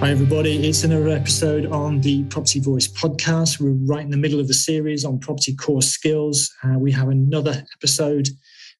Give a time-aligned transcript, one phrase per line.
[0.00, 0.66] Hi, everybody.
[0.66, 3.60] It's another episode on the Property Voice podcast.
[3.60, 6.50] We're right in the middle of the series on property core skills.
[6.64, 8.30] Uh, we have another episode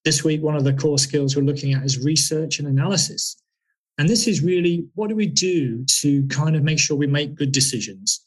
[0.03, 0.43] this week.
[0.43, 3.37] One of the core skills we're looking at is research and analysis.
[3.99, 7.35] And this is really what do we do to kind of make sure we make
[7.35, 8.25] good decisions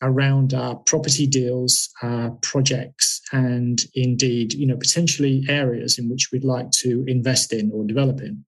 [0.00, 6.44] around our property deals, our projects, and indeed, you know, potentially areas in which we'd
[6.44, 8.44] like to invest in or develop in.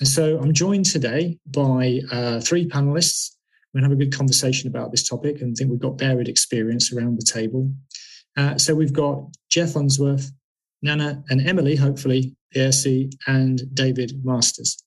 [0.00, 3.36] And so I'm joined today by uh, three panelists.
[3.72, 5.98] We're going to have a good conversation about this topic and I think we've got
[5.98, 7.72] varied experience around the table.
[8.36, 10.30] Uh, so we've got Jeff Unsworth,
[10.82, 14.82] Nana and Emelie, hopefully, Piesie, and David Masters.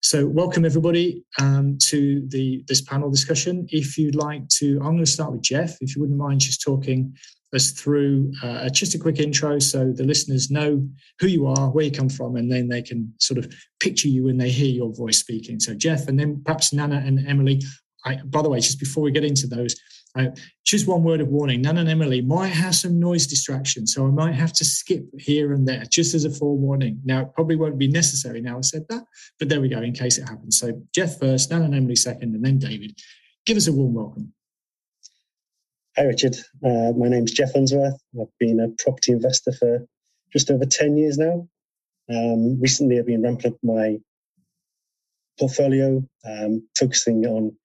[0.00, 3.66] So welcome everybody um, to the this panel discussion.
[3.70, 5.76] If you'd like to, I'm going to start with Jeff.
[5.80, 7.16] If you wouldn't mind just talking
[7.54, 10.86] us through uh, just a quick intro so the listeners know
[11.20, 14.24] who you are, where you come from, and then they can sort of picture you
[14.24, 15.60] when they hear your voice speaking.
[15.60, 17.62] So, Jeff, and then perhaps Nana and Emelie.
[18.04, 19.74] I, by the way, just before we get into those,
[20.16, 20.30] I,
[20.64, 24.10] just one word of warning Nana and Emelie might have some noise distraction, so I
[24.10, 27.00] might have to skip here and there just as a forewarning.
[27.04, 29.04] Now, it probably won't be necessary now I said that,
[29.38, 30.58] but there we go in case it happens.
[30.58, 32.98] So, Jeff first, Nana and Emelie second, and then David.
[33.44, 34.32] Give us a warm welcome.
[35.96, 36.36] Hi, Richard.
[36.64, 38.02] Uh, my name's Jeff Unsworth.
[38.20, 39.86] I've been a property investor for
[40.32, 41.48] just over 10 years now.
[42.10, 43.98] Um, recently, I've been ramping up my
[45.38, 47.56] portfolio, um, focusing on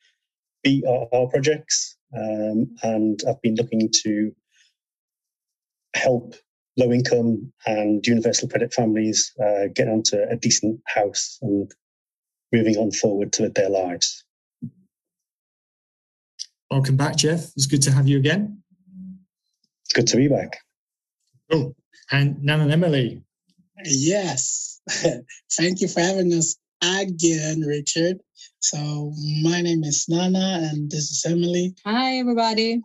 [0.65, 4.31] BRR projects, um, and I've been looking to
[5.95, 6.35] help
[6.77, 11.71] low income and universal credit families uh, get onto a decent house and
[12.53, 14.20] moving on forward to their lives.
[16.71, 17.51] Welcome back, Jeff.
[17.57, 18.63] It's good to have you again.
[19.83, 20.57] It's good to be back.
[21.51, 21.75] Cool.
[22.09, 23.23] And Nana and Emelie.
[23.83, 24.79] Yes.
[25.51, 28.21] Thank you for having us again, Richard.
[28.59, 29.11] So
[29.41, 31.75] my name is Nana and this is Emelie.
[31.85, 32.79] Hi, everybody.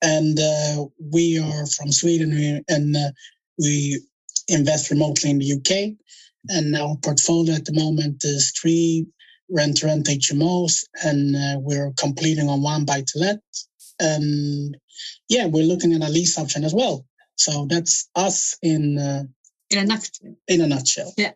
[0.00, 3.10] And uh, we are from Sweden and uh,
[3.58, 4.00] we
[4.46, 5.96] invest remotely in the UK.
[6.48, 9.08] And our portfolio at the moment is three
[9.50, 13.40] rent to rent HMOs, and uh, we're completing on one buy to let.
[13.98, 14.76] And
[15.28, 17.04] yeah, we're looking at a lease option as well.
[17.36, 19.24] So that's us in uh,
[19.70, 20.36] in a nutshell.
[20.48, 21.12] In a nutshell.
[21.16, 21.32] Yeah.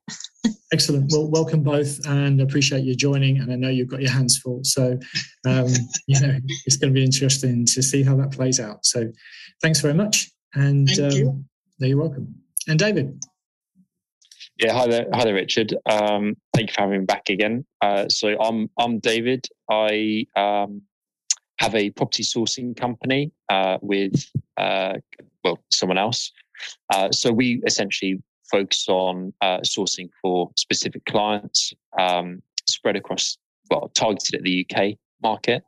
[0.73, 1.11] Excellent.
[1.13, 3.39] Well, welcome both, and appreciate you joining.
[3.39, 4.99] And I know you've got your hands full, so
[5.47, 5.69] um,
[6.07, 6.37] you know
[6.67, 8.85] it's going to be interesting to see how that plays out.
[8.85, 9.11] So,
[9.63, 11.45] thanks very much, and Thank um, you.
[11.79, 12.35] you're welcome.
[12.67, 13.19] And David.
[14.57, 15.75] Yeah, hi there, hi there, Richard.
[15.85, 17.65] Um, thank you for having me back again.
[17.81, 19.49] Uh, so I'm I'm David.
[19.69, 20.83] I um,
[21.59, 24.95] have a property sourcing company uh, with uh,
[25.43, 26.31] well someone else.
[26.93, 33.37] Uh, so we essentially focus on uh, sourcing for specific clients, um, spread across
[33.73, 35.65] well targeted at the UK market,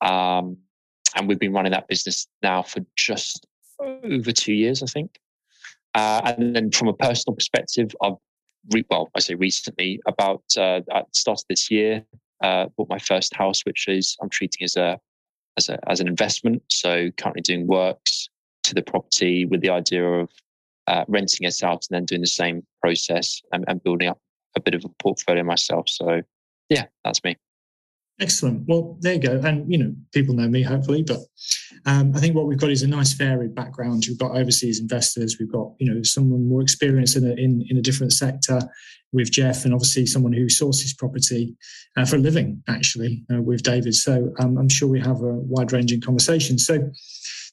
[0.00, 0.56] um,
[1.14, 3.46] and we've been running that business now for just
[3.78, 5.20] over two years, I think.
[5.94, 8.14] Uh, and then from a personal perspective, I've
[8.72, 12.04] re- well, I say recently, about uh, at the start of this year,
[12.42, 14.98] uh, bought my first house, which is I'm treating as a
[15.56, 16.62] as a as an investment.
[16.70, 18.28] So currently doing works
[18.64, 20.30] to the property with the idea of
[20.86, 24.18] uh, renting it out and then doing the same process and, and building up
[24.56, 25.88] a bit of a portfolio myself.
[25.88, 26.22] So
[26.68, 27.36] yeah, that's me.
[28.20, 28.62] Excellent.
[28.68, 29.40] Well, there you go.
[29.44, 31.18] And, you know, people know me, hopefully, but
[31.84, 34.04] um, I think what we've got is a nice varied background.
[34.06, 35.36] We've got overseas investors.
[35.40, 38.60] We've got, you know, someone more experienced in a, in, in a different sector
[39.12, 41.56] with Jeff and obviously someone who sources property
[41.96, 43.94] uh, for a living, actually, uh, with David.
[43.94, 46.56] So um, I'm sure we have a wide ranging conversation.
[46.56, 46.90] So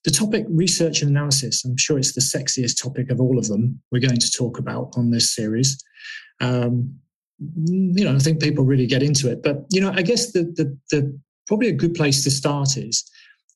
[0.03, 3.81] the topic research and analysis, I'm sure it's the sexiest topic of all of them
[3.91, 5.83] we're going to talk about on this series.
[6.39, 6.95] Um,
[7.55, 9.41] you know, I think people really get into it.
[9.43, 13.09] But you know, I guess the the, the probably a good place to start is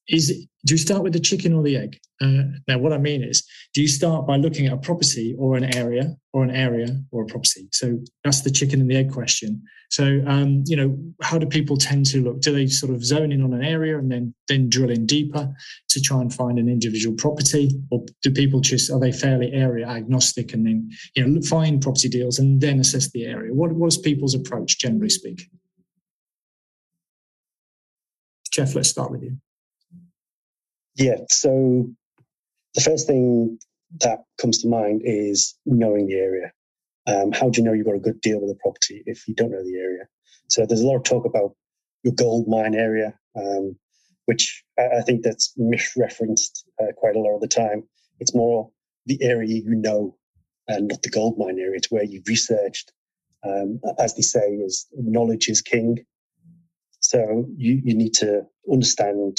[0.07, 1.99] is do you start with the chicken or the egg?
[2.21, 5.55] Uh, now, what I mean is, do you start by looking at a property or
[5.55, 7.67] an area or an area or a property?
[7.71, 9.61] So that's the chicken and the egg question.
[9.91, 12.41] So, um, you know, how do people tend to look?
[12.41, 15.53] Do they sort of zone in on an area and then then drill in deeper
[15.89, 19.87] to try and find an individual property, or do people just are they fairly area
[19.87, 23.53] agnostic and then you know find property deals and then assess the area?
[23.53, 25.49] What was people's approach generally speaking?
[28.51, 29.37] Jeff, let's start with you.
[30.95, 31.17] Yeah.
[31.29, 31.89] So
[32.73, 33.59] the first thing
[34.01, 36.51] that comes to mind is knowing the area.
[37.07, 39.35] Um, how do you know you've got a good deal with a property if you
[39.35, 40.07] don't know the area?
[40.47, 41.55] So there's a lot of talk about
[42.03, 43.75] your gold mine area, um,
[44.25, 47.83] which I, I, think that's misreferenced uh, quite a lot of the time.
[48.19, 48.71] It's more
[49.05, 50.17] the area you know
[50.67, 51.77] and not the gold mine area.
[51.77, 52.91] It's where you've researched.
[53.43, 55.99] Um, as they say, is knowledge is king.
[56.99, 59.37] So you, you need to understand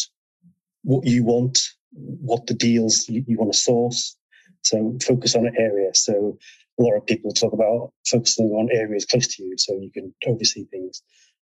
[0.86, 1.58] what you want,
[1.92, 4.16] what the deals you, you want to source.
[4.62, 5.90] So focus on an area.
[5.94, 6.38] So
[6.78, 10.14] a lot of people talk about focusing on areas close to you so you can
[10.26, 11.02] oversee things,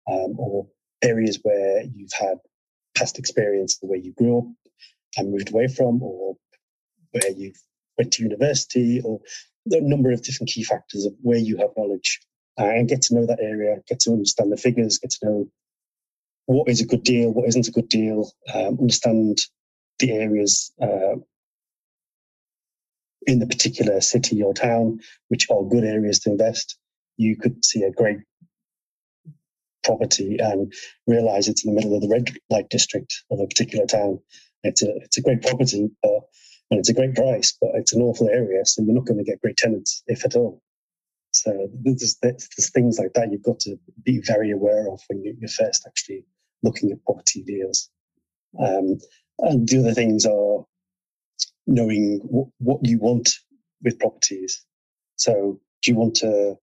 [0.07, 0.67] um, or
[1.01, 2.37] areas where you've had
[2.95, 4.45] past experience, where you grew up
[5.17, 6.35] and moved away from, or
[7.11, 7.51] where you
[7.97, 9.21] went to university, or
[9.71, 12.19] a number of different key factors of where you have knowledge
[12.59, 15.47] uh, and get to know that area, get to understand the figures, get to know
[16.51, 19.39] what is a good deal, what isn't a good deal, um, understand
[19.99, 21.15] the areas uh,
[23.27, 24.99] in the particular city or town
[25.29, 26.77] which are good areas to invest.
[27.17, 28.17] You could see a great
[29.83, 30.73] property and
[31.07, 34.19] realize it's in the middle of the red light district of a particular town.
[34.63, 36.21] It's a it's a great property, uh,
[36.69, 39.23] and it's a great price, but it's an awful area, so you're not going to
[39.23, 40.61] get great tenants, if at all.
[41.31, 45.49] So there's, there's things like that you've got to be very aware of when you're
[45.49, 46.25] first actually
[46.63, 47.89] looking at property deals.
[48.59, 48.97] Um,
[49.39, 50.65] and the other things are
[51.67, 53.29] knowing what, what you want
[53.83, 54.63] with properties.
[55.15, 56.55] So do you want to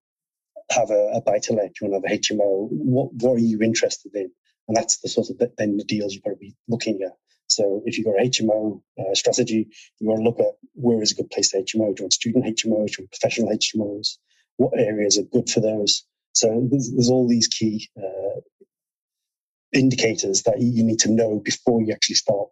[0.70, 1.74] have a, a buy to let?
[1.74, 2.68] Do you want to have a HMO?
[2.70, 4.30] What, what are you interested in?
[4.68, 7.12] And that's the sort of then the deals you've got to be looking at.
[7.46, 9.68] So if you've got an HMO uh, strategy,
[9.98, 11.64] you want to look at where is a good place to HMO.
[11.64, 12.56] Do you want student HMOs?
[12.58, 14.18] Do you want professional HMOs?
[14.58, 16.04] What areas are good for those?
[16.32, 18.40] So there's, there's all these key uh,
[19.72, 22.48] indicators that you need to know before you actually start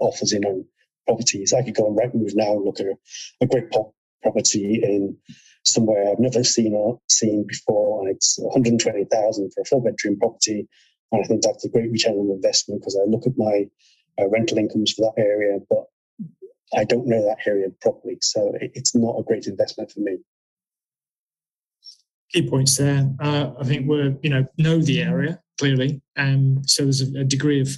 [0.00, 0.64] offers in on
[1.06, 1.52] properties.
[1.52, 3.92] I could go on Rightmove now and look at a, great pop
[4.22, 5.16] property in
[5.64, 10.68] somewhere I've never seen or seen before, and it's 120,000 for a four bedroom property.
[11.12, 13.66] And I think that's a great return on investment because I look at my
[14.20, 15.86] uh, rental incomes for that area, but
[16.74, 20.18] I don't know that area properly, so it, it's not a great investment for me.
[22.32, 23.10] Key points there.
[23.18, 27.24] Uh, I think we're you know know the area clearly, um, so there's a, a
[27.24, 27.68] degree of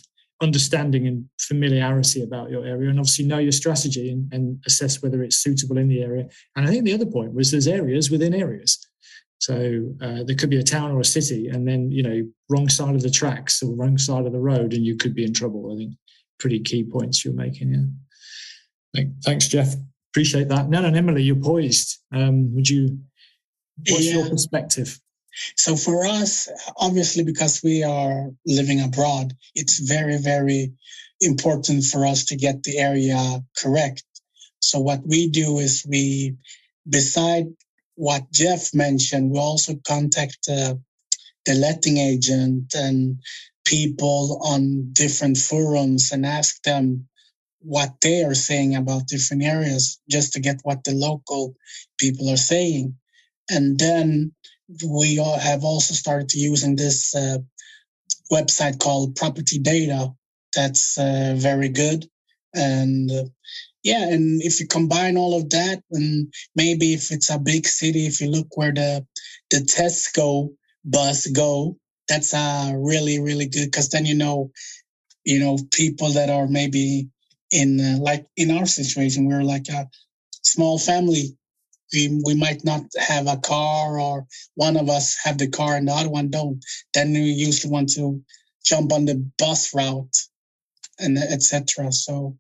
[0.40, 5.22] understanding and familiarity about your area and obviously know your strategy and, and, assess whether
[5.22, 6.26] it's suitable in the area.
[6.56, 8.78] And i think the other point was there's areas within areas.
[9.38, 9.54] So
[10.00, 12.94] uh, there could be a town or a city and then you know wrong side
[12.94, 15.72] of the tracks or wrong side of the road and you could be in trouble
[15.72, 15.94] i think.
[16.38, 17.68] Pretty key points you're making
[18.94, 19.04] yeah.
[19.24, 19.74] Thanks jeff.
[20.12, 20.68] Appreciate that.
[20.68, 21.98] Nan and emelie you're poised.
[22.12, 22.98] Um, would you
[23.88, 24.14] what's yeah.
[24.14, 24.98] your perspective
[25.56, 30.72] so for us, obviously, because we are living abroad, it's very, very
[31.20, 34.04] important for us to get the area correct.
[34.60, 36.36] So what we do is we,
[36.88, 37.46] beside
[37.94, 40.80] what Jeff mentioned, we also contact the
[41.54, 43.18] letting agent and
[43.64, 47.08] people on different forums and ask them
[47.60, 51.54] what they are saying about different areas just to get what the local
[51.98, 52.96] people are saying.
[53.50, 54.32] And then
[54.84, 57.38] we have also started using this uh,
[58.30, 60.12] website called Property Data.
[60.54, 62.06] That's uh, very good.
[62.54, 63.24] And uh,
[63.82, 68.06] yeah, and if you combine all of that, and maybe if it's a big city,
[68.06, 69.06] if you look where the
[69.50, 70.50] the Tesco
[70.84, 71.76] bus go,
[72.08, 74.50] that's uh, really really good because then you know,
[75.24, 77.08] you know, people that are maybe
[77.50, 79.88] in uh, like in our situation, we're like a
[80.42, 81.36] small family
[81.92, 85.88] we, we might not have a car or one of us have the car and
[85.88, 86.64] the other one don't.
[86.94, 88.22] Then we usually want to
[88.64, 90.16] jump on the bus route
[90.98, 92.36] and etc so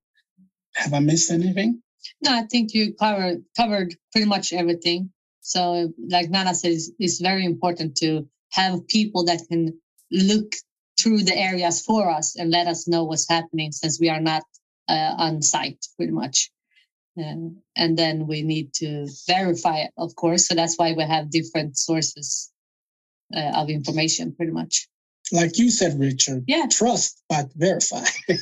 [0.74, 1.82] have i missed anything?
[2.22, 5.10] No i think you covered covered pretty much everything.
[5.40, 9.78] So like nana says it's very important to have people that can
[10.10, 10.52] look
[11.00, 14.42] through the areas for us and let us know what's happening since we are not
[14.88, 16.50] uh, on site pretty much
[17.16, 20.48] and then we need to verify it, of course.
[20.48, 22.50] So that's why we have different sources
[23.34, 24.88] uh, of information, pretty much.
[25.30, 26.44] Like you said, Richard.
[26.46, 26.66] Yeah.
[26.70, 28.04] Trust, but verify.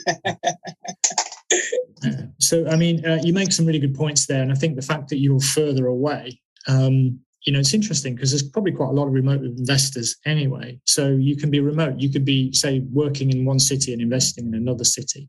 [2.39, 4.43] so, I mean, uh, you make some really good points there.
[4.43, 8.31] And I think the fact that you're further away, um, you know, it's interesting because
[8.31, 10.79] there's probably quite a lot of remote investors anyway.
[10.85, 11.99] So you can be remote.
[11.99, 15.29] You could be, say, working in one city and investing in another city.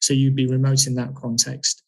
[0.00, 1.82] So you'd be remote in that context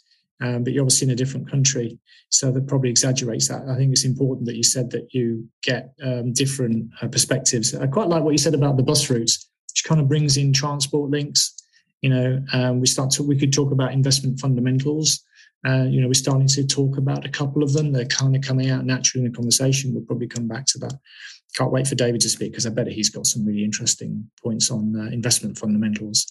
[0.45, 1.99] um, but you're obviously in a different country,
[2.29, 3.63] so that probably exaggerates that.
[3.69, 7.75] I think it's important that you said that you get um, different uh, perspectives.
[7.75, 9.35] I quite like what you said about the bus routes,
[9.71, 11.55] which kind of brings in transport links
[12.05, 15.25] You know, um, we start to we could talk about investment fundamentals.
[15.67, 17.93] Uh, you know, we're starting to talk about a couple of them.
[17.93, 19.95] They're kind of coming out naturally in the conversation.
[19.95, 20.95] We'll probably come back to that.
[21.57, 24.71] Can't wait for David to speak because I bet he's got some really interesting points
[24.71, 26.27] on uh, investment fundamentals.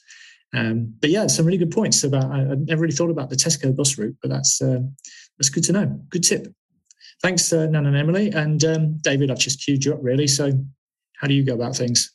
[0.53, 2.31] Um, but yeah, some really good points about.
[2.31, 4.79] I, I, never really thought about the Tesco bus route, but that's uh,
[5.37, 5.85] that's good to know.
[6.09, 6.47] Good tip.
[7.21, 9.31] Thanks, uh, Nan and Emelie and um, David.
[9.31, 10.27] I've just queued you up really.
[10.27, 10.51] So,
[11.17, 12.13] how do you go about things?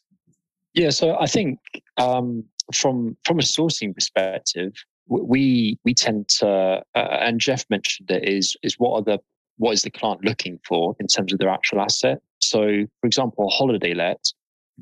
[0.74, 1.58] Yeah, so I think
[1.96, 4.72] um, from from a sourcing perspective,
[5.08, 9.18] we we tend to, uh, and Jeff mentioned it is is what are the
[9.56, 12.18] what is the client looking for in terms of their actual asset.
[12.40, 12.60] So,
[13.00, 14.24] for example, a holiday let,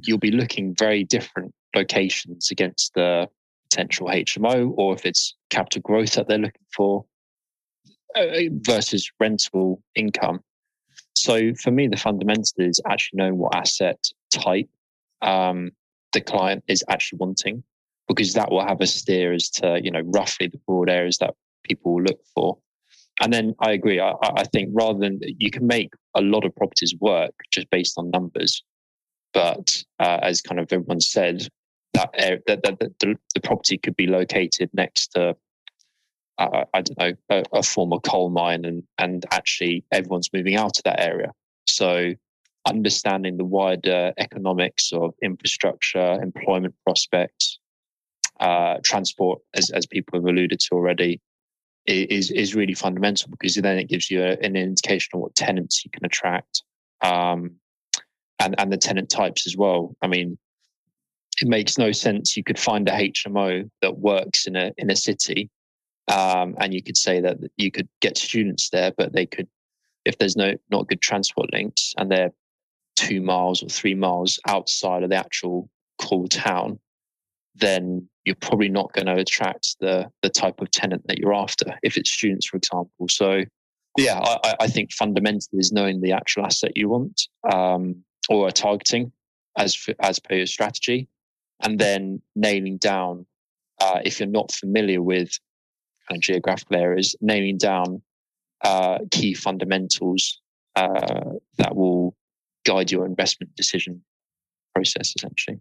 [0.03, 3.29] you'll be looking very different locations against the
[3.77, 7.05] potential HMO, or if it's capital growth that they're looking for
[8.15, 8.25] uh,
[8.63, 10.41] versus rental income.
[11.15, 13.99] So, for me, the fundamental is actually knowing what asset
[14.33, 14.69] type
[15.23, 15.71] um,
[16.13, 17.63] the client is actually wanting,
[18.09, 21.35] because that will have a steer as to you know roughly the broad areas that
[21.65, 22.59] people will look for.
[23.21, 23.99] And then I agree.
[23.99, 27.95] I, I think rather than you can make a lot of properties work just based
[27.99, 28.63] on numbers,
[29.33, 31.49] but uh, as kind of everyone said,
[31.97, 35.37] that, that, that, that the, the, property could be located next to
[36.39, 40.79] uh, I don't know a, a, former coal mine, and and actually everyone's moving out
[40.79, 41.33] of that area.
[41.67, 42.13] So
[42.67, 47.59] understanding the wider economics of infrastructure, employment prospects,
[48.41, 51.21] uh, transport, as as people have alluded to already,
[51.87, 55.85] is is really fundamental because then it gives you a, an indication of what tenants
[55.85, 56.63] you can attract,
[57.01, 57.53] um,
[58.41, 59.97] and and the tenant types as well.
[60.03, 60.37] I mean,
[61.41, 62.37] it makes no sense.
[62.37, 65.51] You could find a HMO that works in a in a city,
[66.09, 69.49] um, and you could say that you could get students there, but they could,
[70.05, 72.33] if there's no not good transport links, and they're
[72.97, 75.69] two miles or three miles outside of the actual
[76.01, 76.79] core town,
[77.55, 81.79] then you're probably not going to attract the the type of tenant that you're after
[81.83, 83.09] if it's students, for example.
[83.09, 83.43] So,
[83.99, 88.53] yeah, I, I think fundamentally is knowing the actual asset you want um, or a
[88.53, 89.13] targeting
[89.59, 91.09] as as per your strategy,
[91.63, 93.27] and then nailing down
[93.81, 95.31] uh, if you're not familiar with
[96.09, 98.03] kind of geographical areas, nailing down
[98.63, 100.41] uh, key fundamentals
[100.77, 102.17] uh, that will
[102.65, 104.03] guide your investment decision
[104.75, 105.59] process essentially.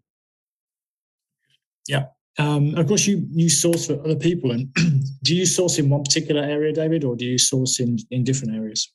[1.87, 2.05] Yeah.
[2.37, 4.73] Um, of course, you you source for other people, and
[5.23, 8.55] do you source in one particular area, David, or do you source in in different
[8.55, 8.91] areas?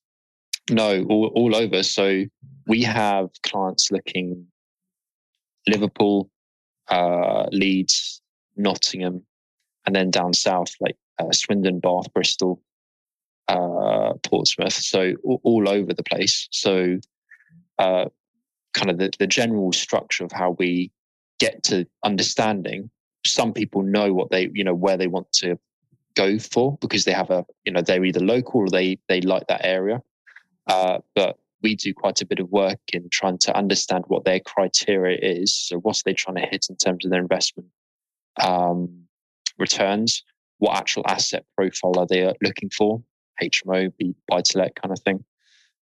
[0.71, 1.83] No, all, all over.
[1.83, 2.25] So
[2.67, 4.47] we have clients looking
[5.67, 6.31] Liverpool,
[6.91, 8.21] uh, Leeds,
[8.57, 9.23] Nottingham,
[9.87, 12.61] and then down south like uh, Swindon, Bath, Bristol,
[13.49, 14.73] uh, Portsmouth.
[14.73, 16.49] So all, all, over the place.
[16.51, 16.99] So
[17.79, 18.07] uh,
[18.75, 20.91] kind of the, the general structure of how we
[21.39, 22.91] get to understanding
[23.25, 25.59] some people know what they you know where they want to
[26.15, 29.47] go for because they have a you know they're either local or they they like
[29.49, 30.03] that area
[30.67, 34.41] uh, but we do quite a bit of work in trying to understand what their
[34.41, 37.69] criteria is so what are they trying to hit in terms of their investment
[38.41, 39.05] um,
[39.59, 40.23] returns
[40.59, 43.03] what actual asset profile are they looking for
[43.43, 43.93] hmo
[44.29, 45.25] buy to let kind of thing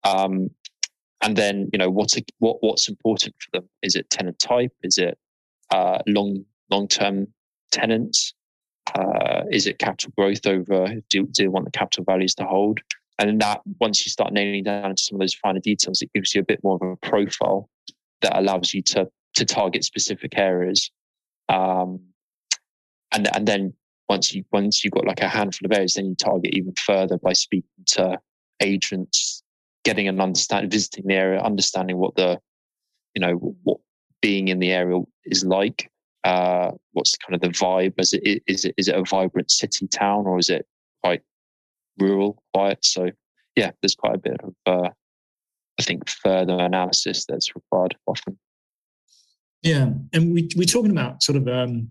[0.04, 0.50] um,
[1.22, 4.98] and then you know what's what what's important for them is it tenant type is
[4.98, 5.18] it
[5.70, 7.28] uh, long long term
[7.70, 8.34] tenants?
[8.94, 10.86] Uh, is it capital growth over?
[11.08, 12.80] Do, do they want the capital values to hold?
[13.18, 16.34] And that once you start nailing down into some of those finer details, it gives
[16.34, 17.68] you a bit more of a profile
[18.22, 20.90] that allows you to to target specific areas.
[21.48, 22.00] Um,
[23.12, 23.74] and and then
[24.08, 27.18] once you once you've got like a handful of areas, then you target even further
[27.18, 28.18] by speaking to
[28.60, 29.42] agents,
[29.84, 32.38] getting an understanding, visiting the area, understanding what the
[33.14, 33.78] you know what
[34.20, 35.90] being in the area is like.
[36.24, 37.94] Uh, what's kind of the vibe?
[37.98, 40.66] Is it is it is it a vibrant city town or is it
[41.02, 41.22] quite
[41.98, 42.84] rural, quiet?
[42.84, 43.10] So
[43.56, 44.90] yeah, there's quite a bit of uh,
[45.78, 48.38] I think further analysis that's required often.
[49.62, 51.88] Yeah, and we we're talking about sort of um,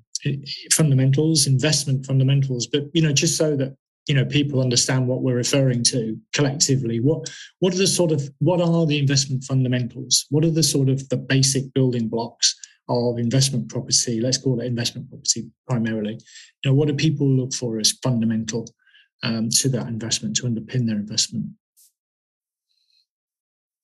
[0.72, 3.76] fundamentals, investment fundamentals, but you know, just so that
[4.08, 7.30] you know people understand what we're referring to collectively what
[7.60, 11.08] what are the sort of what are the investment fundamentals what are the sort of
[11.10, 12.56] the basic building blocks
[12.90, 17.54] of investment property let's call it investment property primarily you know what do people look
[17.54, 18.66] for as fundamental
[19.24, 21.46] um, to that investment to underpin their investment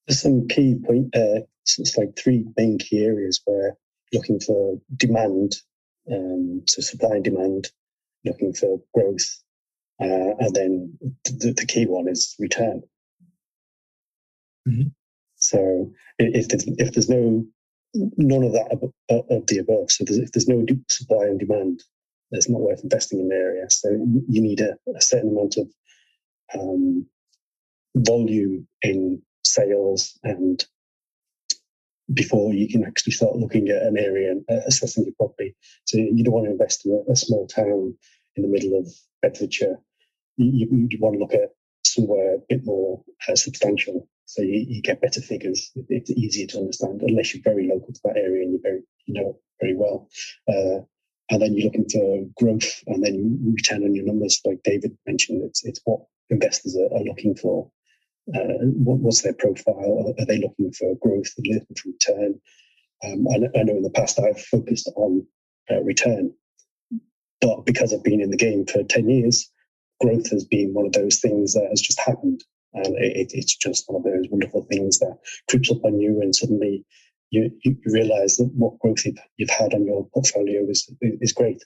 [0.08, 1.42] there's some key point uh,
[1.78, 3.76] it's like three main key areas where
[4.14, 5.54] looking for demand
[6.12, 7.68] um, so supply and demand
[8.24, 9.42] looking for growth
[10.00, 12.84] uh, and then the, the, key one is return.
[14.68, 14.90] Mm-hmm.
[15.38, 17.46] So if there's, if there's no
[17.96, 21.82] none of that of, of the above, so there's, if there's no supply and demand,
[22.32, 23.66] it's not worth investing in the area.
[23.70, 25.68] So you need a, a certain amount of
[26.54, 27.06] um,
[27.96, 30.64] volume in sales and
[32.14, 35.56] before you can actually start looking at an area and uh, assessing your property.
[35.86, 37.96] So you don't want to invest in a, a small town
[38.36, 38.88] in the middle of
[39.22, 39.78] Bedfordshire.
[40.38, 41.52] You, you, you want to look at
[41.84, 44.08] somewhere a bit more uh, substantial.
[44.26, 45.72] So you, you, get better figures.
[45.90, 49.14] It's easier to understand unless you're very local to that area and you very you
[49.14, 50.10] know it very well.
[50.48, 50.86] Uh,
[51.30, 54.98] and then you're looking for growth and then you return on your numbers, like David
[55.06, 55.44] mentioned.
[55.44, 57.70] It's it's what investors are, are looking for.
[58.34, 60.14] Uh, what, what's their profile?
[60.20, 61.28] Are they looking for growth?
[61.38, 62.40] Looking for return?
[63.04, 65.26] Um, I, I, know in the past I've focused on
[65.70, 66.34] uh, return,
[67.42, 69.50] but because I've been in the game for 10 years,
[70.02, 72.44] growth has been one of those things that has just happened.
[72.74, 75.18] And it, it's just one of those wonderful things that
[75.50, 76.86] creeps up on you, and suddenly
[77.30, 81.64] you, you realize that what growth you've, you've had on your portfolio is, is great.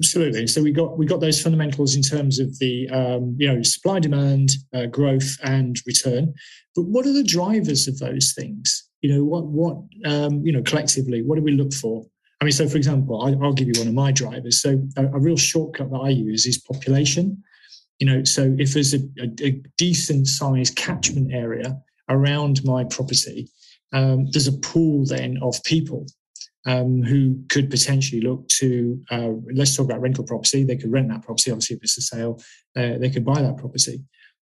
[0.00, 0.46] Absolutely.
[0.46, 3.98] So we got we got those fundamentals in terms of the um, you know supply
[3.98, 6.34] demand, uh, growth, and return.
[6.76, 8.88] But what are the drivers of those things?
[9.00, 11.22] You know what what um, you know collectively.
[11.22, 12.06] What do we look for?
[12.40, 14.62] I mean, so for example, I, will give you one of my drivers.
[14.62, 17.42] So a, a, real shortcut that I use is population.
[17.98, 21.76] You know, so if there's a, a, a decent sized catchment area
[22.08, 23.48] around my property,
[23.92, 26.06] um, there's a pool then of people
[26.66, 30.64] um, who could potentially look to, uh, let's talk about rental property.
[30.64, 31.50] They could rent that property.
[31.50, 32.40] Obviously, if it's a sale,
[32.76, 34.02] uh, they could buy that property.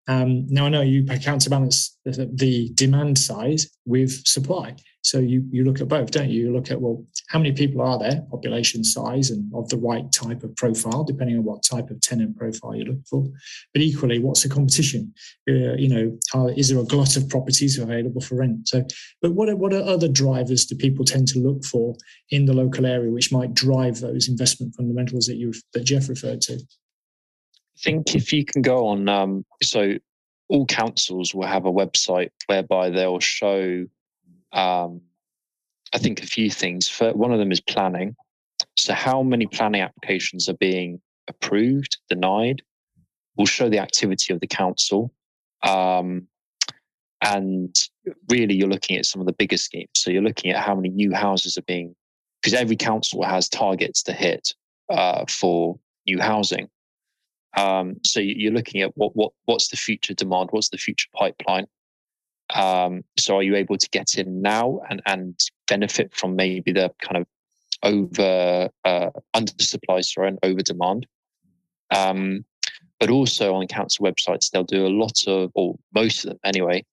[0.09, 4.77] Um, now I know you counterbalance the, demand side with supply.
[5.03, 6.47] So you you look at both, don't you?
[6.47, 10.11] You look at well, how many people are there, population size, and of the right
[10.11, 13.25] type of profile, depending on what type of tenant profile you look for.
[13.73, 15.15] But equally, what's the competition?
[15.49, 18.67] Uh, you know, are, is there a glut of properties available for rent?
[18.67, 18.85] So,
[19.23, 21.95] but what are, what are other drivers do people tend to look for
[22.31, 26.41] in the local area, which might drive those investment fundamentals that you that Jeff referred
[26.43, 26.59] to?
[27.79, 29.95] Think if you can go on, um, so
[30.49, 33.85] all councils will have a website whereby they'll show,
[34.53, 35.01] um,
[35.93, 36.89] I think, a few things.
[36.89, 38.17] For, one of them is planning.
[38.77, 42.63] So, how many planning applications are being approved, denied?
[43.37, 45.13] Will show the activity of the council.
[45.63, 46.29] Um,
[47.23, 47.75] and
[48.31, 49.91] really, you're looking at some of the bigger schemes.
[49.97, 51.95] So, you're looking at how many new houses are being,
[52.41, 54.55] because every council has targets to hit
[54.91, 56.69] uh, for new housing.
[57.57, 61.67] Um, so you're looking at what what what's the future demand, what's the future pipeline.
[62.55, 66.93] Um, so are you able to get in now and and benefit from maybe the
[67.01, 67.27] kind of
[67.83, 71.07] over uh, under supply sorry and over demand.
[71.91, 72.45] Um,
[72.99, 76.85] but also on council websites, they'll do a lot of, or most of them anyway,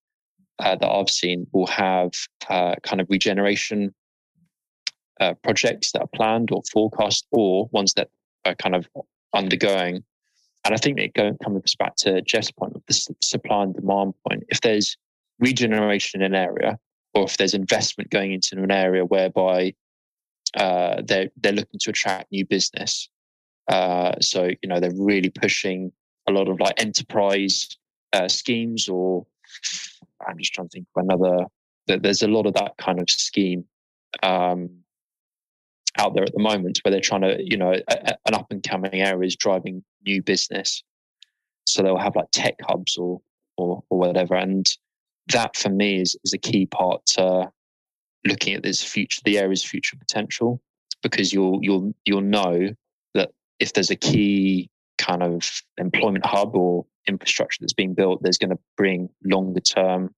[0.59, 2.11] uh, that I've seen will have
[2.49, 3.93] uh, kind of regeneration
[5.19, 8.09] uh, projects that are planned or forecast, or ones that
[8.45, 8.87] are kind of
[9.33, 10.03] undergoing
[10.65, 14.43] and I think it comes back to Jeff's point of the supply and demand point.
[14.49, 14.97] If there's
[15.39, 16.79] regeneration in an area,
[17.13, 19.73] or if there's investment going into an area whereby
[20.55, 23.09] uh, they're they're looking to attract new business,
[23.67, 25.91] uh, so you know they're really pushing
[26.27, 27.67] a lot of like enterprise
[28.13, 29.25] uh, schemes, or
[30.25, 31.45] I'm just trying to think of another.
[31.87, 33.65] There's a lot of that kind of scheme
[34.21, 34.69] um,
[35.97, 38.63] out there at the moment where they're trying to, you know, a, an up and
[38.63, 40.83] coming area is driving new business.
[41.65, 43.21] So they'll have like tech hubs or,
[43.57, 44.35] or, or whatever.
[44.35, 44.65] And
[45.31, 47.51] that for me is, is a key part to
[48.25, 50.61] looking at this future, the area's future potential,
[51.01, 52.69] because you'll, you'll, you'll know
[53.13, 58.37] that if there's a key kind of employment hub or infrastructure that's being built, there's
[58.37, 60.13] going to bring longer term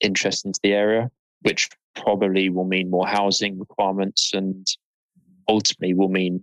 [0.00, 1.10] interest into the area,
[1.42, 4.66] which probably will mean more housing requirements and
[5.48, 6.42] ultimately will mean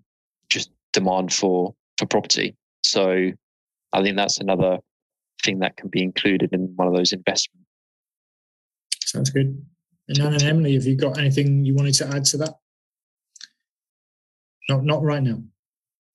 [0.50, 2.56] just demand for for property.
[2.92, 3.32] So
[3.94, 4.80] I think that's another
[5.44, 7.70] thing that can be included in one of those investments.
[9.06, 9.66] Sounds good.
[10.10, 12.56] And Anne and Emelie, have you got anything you wanted to add to that?
[14.68, 15.42] Not not right now.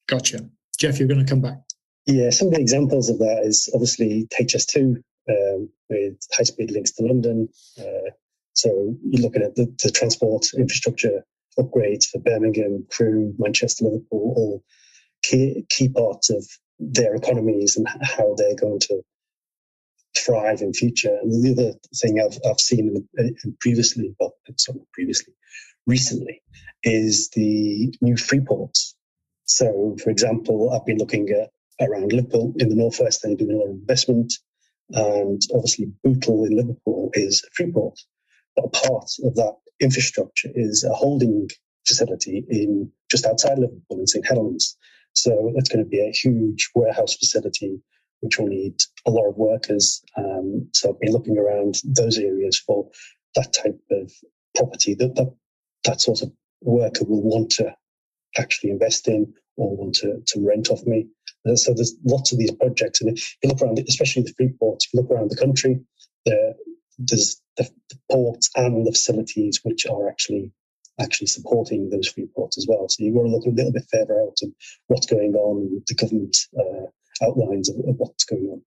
[0.06, 0.40] Gotcha.
[0.78, 1.58] Jeff, you're going to come back.
[2.04, 6.92] Yeah, some of the examples of that is obviously HS2 um, with high speed links
[6.92, 7.48] to London.
[7.80, 8.10] Uh,
[8.52, 11.24] so you're looking at the, the transport infrastructure
[11.58, 14.64] upgrades for Birmingham, Crewe, Manchester, Liverpool, all
[15.22, 16.46] key, key parts of
[16.78, 19.02] their economies and how they're going to
[20.16, 21.16] thrive in future.
[21.22, 23.08] And the other thing I've, I've seen
[23.60, 25.34] previously, well, sorry, previously,
[25.86, 26.42] recently,
[26.82, 28.94] is the new free ports.
[29.44, 33.56] So, for example, I've been looking at around Liverpool in the northwest, they're doing a
[33.56, 34.32] lot of investment.
[34.90, 37.98] And obviously, Bootle in Liverpool is a free port.
[38.54, 41.48] But a part of that infrastructure is a holding
[41.86, 44.76] facility in just outside Liverpool in St Helens.
[45.16, 47.80] So it's going to be a huge warehouse facility,
[48.20, 48.74] which will need
[49.06, 50.04] a lot of workers.
[50.16, 52.90] Um, so I've been looking around those areas for
[53.34, 54.12] that type of
[54.54, 55.34] property that that,
[55.84, 57.74] that sort of worker will want to
[58.36, 61.06] actually invest in or want to, to rent off me.
[61.48, 64.82] Uh, so there's lots of these projects, and if you look around, especially the Freeport,
[64.84, 65.80] if you look around the country,
[66.26, 66.54] there,
[66.98, 70.52] there's the, the ports and the facilities which are actually
[71.00, 72.88] actually supporting those free ports as well.
[72.88, 74.52] So you've got to look a little bit further out and
[74.86, 78.62] what's going on, the government uh, outlines of, of, what's going on.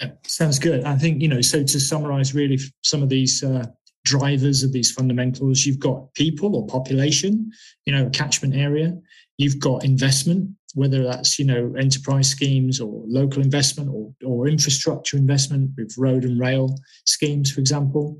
[0.00, 0.84] Yeah, sounds good.
[0.84, 3.66] I think, you know, so to summarize really some of these uh,
[4.04, 7.50] drivers of these fundamentals, you've got people or population,
[7.86, 8.96] you know, catchment area,
[9.38, 15.16] you've got investment, whether that's you know enterprise schemes or local investment or, or infrastructure
[15.16, 18.18] investment with road and rail schemes, for example.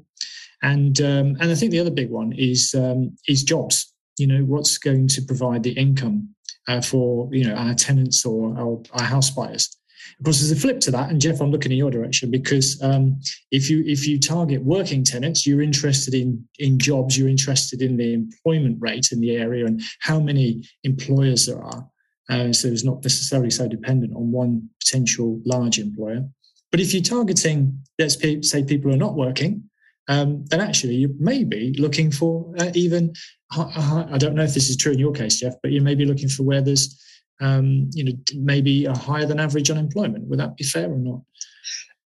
[0.62, 3.92] And um, and I think the other big one is um, is jobs.
[4.18, 6.34] You know, what's going to provide the income
[6.68, 9.76] uh, for you know our tenants or our, house buyers.
[10.18, 12.80] Of course, there's a flip to that, and Jeff, I'm looking in your direction because
[12.82, 13.20] um,
[13.50, 17.96] if you if you target working tenants, you're interested in in jobs, you're interested in
[17.96, 21.88] the employment rate in the area and how many employers there are.
[22.28, 26.24] Uh, so it's not necessarily so dependent on one potential large employer.
[26.70, 29.69] But if you're targeting, let's say people who are not working,
[30.10, 33.14] um, then actually you may be looking for uh, even,
[33.56, 36.04] I don't know if this is true in your case, Jeff, but you may be
[36.04, 37.00] looking for where there's,
[37.40, 40.26] um, you know, maybe a higher than average unemployment.
[40.26, 41.20] Would that be fair or not?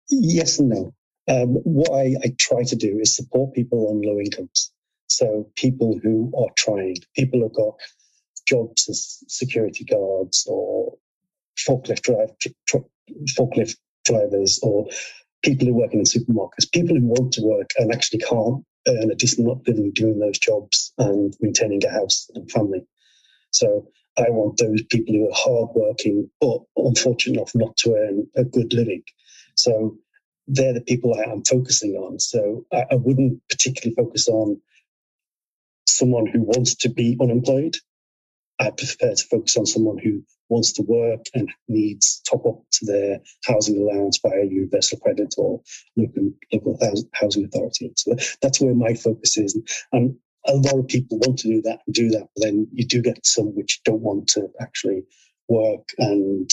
[0.09, 0.93] Yes and no.
[1.29, 4.73] Um, what I, I try to do is support people on low incomes.
[5.07, 7.75] So people who are trying, people who've got
[8.45, 10.97] jobs as security guards or
[11.65, 12.31] forklift drive,
[13.37, 14.87] forklift drivers or
[15.45, 19.15] people who work in supermarkets, people who want to work and actually can't earn a
[19.15, 22.81] decent living doing those jobs and maintaining a house and family.
[23.51, 28.45] So I want those people who are hardworking but unfortunate enough not to earn a
[28.45, 29.03] good living.
[29.55, 29.97] So
[30.47, 32.19] they're the people I am focusing on.
[32.19, 34.61] So I, I wouldn't particularly focus on
[35.87, 37.75] someone who wants to be unemployed
[38.59, 42.85] I prefer to focus on someone who wants to work and needs top up to
[42.85, 45.61] their housing allowance by a universal credit or
[45.95, 46.79] local, local
[47.13, 47.91] housing authority.
[47.95, 49.57] So that's where my focus is.
[49.91, 50.15] And
[50.47, 53.01] a lot of people want to do that and do that, but then you do
[53.01, 55.03] get some which don't want to actually
[55.49, 55.89] work.
[55.97, 56.49] And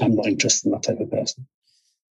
[0.00, 1.46] I'm not interested in that type of person.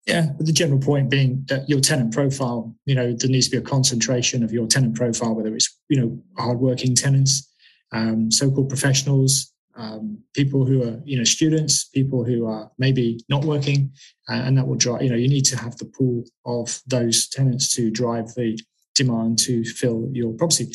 [0.05, 3.51] Yeah, but the general point being that your tenant profile, you know, there needs to
[3.51, 7.51] be a concentration of your tenant profile, whether it's, you know, hardworking tenants
[7.91, 13.45] um, so-called professionals, um, people who are you know students, people who are maybe not
[13.45, 13.91] working,
[14.29, 15.03] uh, and that will drive.
[15.03, 18.59] You know, you need to have the pool of those tenants to drive the
[18.95, 20.71] demand to fill your property.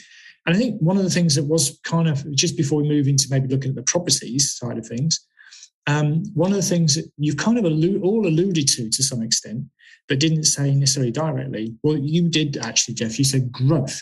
[0.47, 3.07] And I think one of the things that was kind of just before we move
[3.07, 5.25] into maybe looking at the properties side of things,
[5.87, 9.23] um, one of the things that you've kind of allude, all alluded to to some
[9.23, 9.65] extent,
[10.09, 11.75] but didn't say necessarily directly.
[11.83, 13.19] Well, you did actually, Jeff.
[13.19, 14.01] You said growth.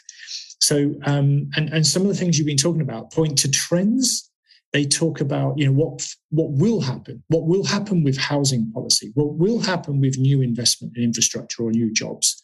[0.60, 4.29] So, um, and and some of the things you've been talking about point to trends.
[4.72, 9.10] They talk about you know what what will happen, what will happen with housing policy,
[9.14, 12.40] what will happen with new investment in infrastructure or new jobs,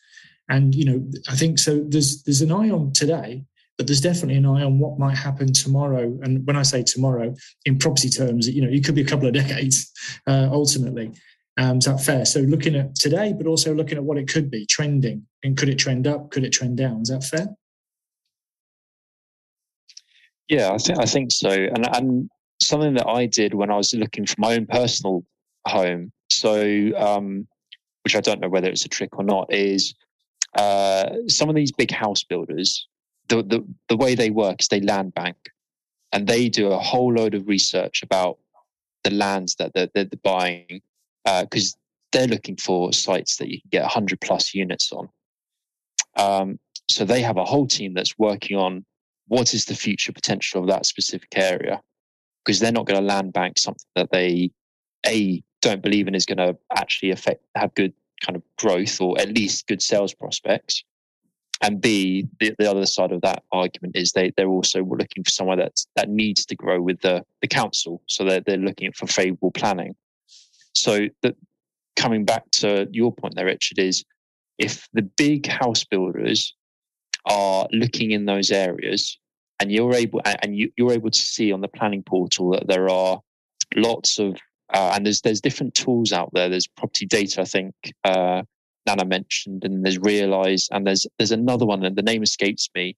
[0.49, 1.85] and you know I think so.
[1.89, 3.45] There's there's an eye on today,
[3.79, 6.19] but there's definitely an eye on what might happen tomorrow.
[6.23, 7.35] And when I say tomorrow,
[7.65, 9.91] in property terms, you know it could be a couple of decades
[10.27, 11.13] uh, ultimately.
[11.59, 12.27] Um, is that fair?
[12.27, 15.69] So looking at today, but also looking at what it could be trending, and could
[15.69, 16.31] it trend up?
[16.31, 17.03] Could it trend down?
[17.03, 17.49] Is that fair?
[20.49, 22.31] Yeah, I think I think so, and and
[22.61, 25.25] something that I did when I was looking for my own personal
[25.67, 26.13] home.
[26.31, 27.47] So, um,
[28.05, 29.95] which I don't know whether it's a trick or not, is
[30.57, 32.87] uh, some of these big house builders.
[33.29, 35.37] The, the the way they work is they land bank,
[36.13, 38.39] and they do a whole load of research about
[39.03, 40.81] the lands that they're, they're buying
[41.25, 41.79] because uh,
[42.13, 45.09] they're looking for sites that you can get 100 plus units on.
[46.17, 48.85] Um, so they have a whole team that's working on
[49.29, 51.81] what is the future potential of that specific area?
[52.45, 54.51] Because they're not going to land bank something that they
[55.07, 57.93] a don't believe in is going to actually affect have good
[58.25, 60.85] kind of growth or at least good sales prospects.
[61.63, 65.31] And B, the, the other side of that argument is they they're also looking for
[65.31, 69.07] somewhere that that needs to grow with the the council, so they're they're looking for
[69.07, 69.95] favourable planning.
[70.75, 71.35] So that
[71.97, 74.05] coming back to your point there, Richard, is
[74.59, 76.55] if the big house builders
[77.27, 79.19] are looking in those areas
[79.61, 82.89] and you're able and you, are able to see on the planning portal that there
[82.89, 83.21] are
[83.75, 84.37] lots of
[84.73, 88.43] uh, and there's there's different tools out there there's property data i think uh,
[88.87, 92.97] nana mentioned and there's Realyse and there's there's another one and the name escapes me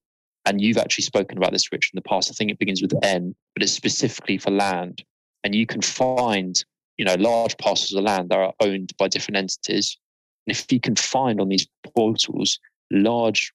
[0.48, 2.30] and you've actually spoken about this, Rich, in the past.
[2.30, 5.04] I think it begins with N, but it's specifically for land.
[5.44, 6.58] And you can find,
[6.96, 9.98] you know, large parcels of land that are owned by different entities.
[10.46, 12.58] And if you can find on these portals
[12.90, 13.52] large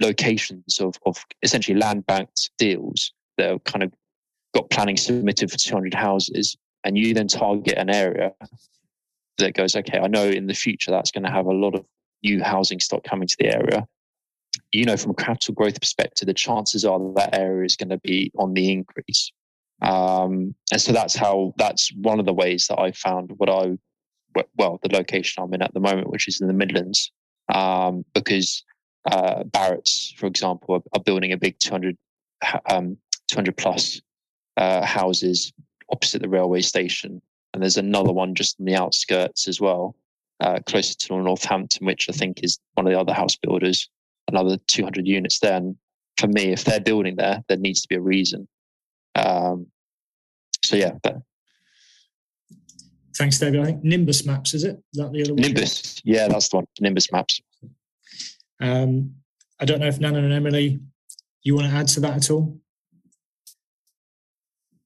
[0.00, 3.92] locations of, of essentially land banked deals that are kind of
[4.54, 8.32] got planning submitted for 200 houses, and you then target an area
[9.38, 11.84] that goes, okay, I know in the future that's going to have a lot of
[12.22, 13.86] new housing stock coming to the area
[14.72, 17.98] you know, from a capital growth perspective, the chances are that, area is going to
[17.98, 19.32] be on the increase.
[19.82, 23.78] Um, and so that's how, that's one of the ways that I found what I,
[24.56, 27.12] well, the location I'm in at the moment, which is in the Midlands,
[27.52, 28.64] um, because
[29.10, 31.96] uh, Barratt's, for example, are, are, building a big 200,
[32.70, 32.96] um,
[33.28, 34.00] 200 plus
[34.56, 35.52] uh, houses
[35.90, 37.20] opposite the railway station.
[37.52, 39.94] And there's another one just in the outskirts as well,
[40.40, 43.88] uh, closer to Northampton, which I think is one of the other house builders
[44.28, 45.56] another 200 units there.
[45.56, 45.76] And
[46.16, 48.48] for me, if they're building there, there needs to be a reason.
[49.14, 49.66] Um,
[50.64, 51.18] so yeah, but
[53.16, 53.60] Thanks, David.
[53.60, 54.82] I think Nimbus Maps is it?
[54.92, 55.42] Is that the other one?
[55.42, 56.66] Nimbus, yeah, that's the one.
[56.80, 57.40] Nimbus Maps.
[58.60, 59.14] Um,
[59.60, 60.80] I don't know if Nana and Emelie,
[61.42, 62.58] you want to add to that at all?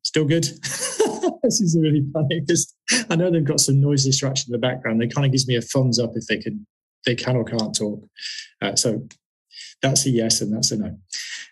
[0.02, 0.44] Still good.
[1.42, 2.74] this is really funny because
[3.10, 5.00] I know they've got some noise distraction in the background.
[5.00, 6.66] They kind of gives me a thumbs up if they can
[7.06, 8.02] they can or can't talk.
[8.60, 9.06] Uh, so
[9.82, 10.98] that's a yes and that's a no.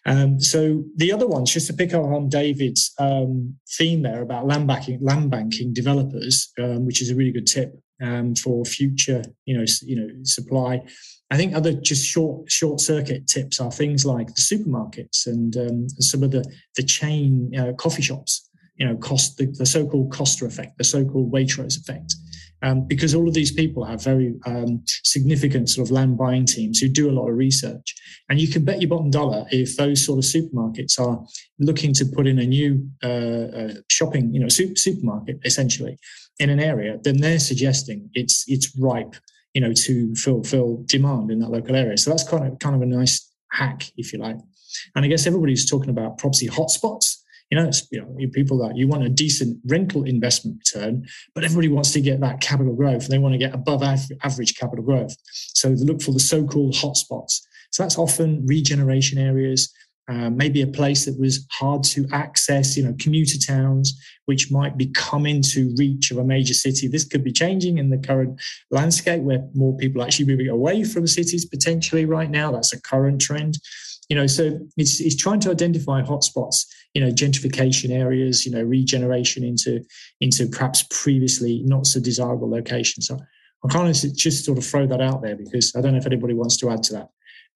[0.05, 4.47] Um, so the other ones, just to pick up on David's um, theme there about
[4.47, 9.23] land banking, land banking developers, um, which is a really good tip um, for future,
[9.45, 10.83] you know, you know, supply.
[11.31, 15.89] I think other just short short circuit tips are things like the supermarkets and um,
[15.89, 16.45] some of the
[16.77, 18.49] the chain uh, coffee shops.
[18.77, 22.15] You know, cost the, the so-called Costa effect, the so-called Waitrose effect
[22.63, 26.79] um, because all of these people have very um, significant sort of land buying teams
[26.79, 27.95] who do a lot of research.
[28.29, 31.25] And you can bet your bottom dollar if those sort of supermarkets are
[31.59, 35.99] looking to put in a new uh, uh, shopping, you know, super, supermarket essentially
[36.39, 39.15] in an area, then they're suggesting it's it's ripe,
[39.55, 41.97] you know, to fulfill demand in that local area.
[41.97, 44.39] So that's kind of kind of a nice hack, if you like.
[44.95, 47.17] And I guess everybody's talking about property hotspots
[47.51, 51.45] you know, it's you know, people that you want a decent rental investment return, but
[51.45, 53.07] everybody wants to get that capital growth.
[53.07, 55.17] They want to get above average capital growth.
[55.33, 57.41] So they look for the so-called hotspots.
[57.71, 59.73] So that's often regeneration areas,
[60.09, 64.77] uh, maybe a place that was hard to access, you know, commuter towns, which might
[64.77, 66.87] be coming to reach of a major city.
[66.87, 68.41] This could be changing in the current
[68.71, 72.53] landscape where more people are actually moving away from cities potentially right now.
[72.53, 73.59] That's a current trend
[74.09, 78.63] you know so it's, it's trying to identify hotspots you know gentrification areas you know
[78.63, 79.83] regeneration into
[80.21, 83.19] into perhaps previously not so desirable locations so
[83.65, 86.07] i kind of just sort of throw that out there because i don't know if
[86.07, 87.09] anybody wants to add to that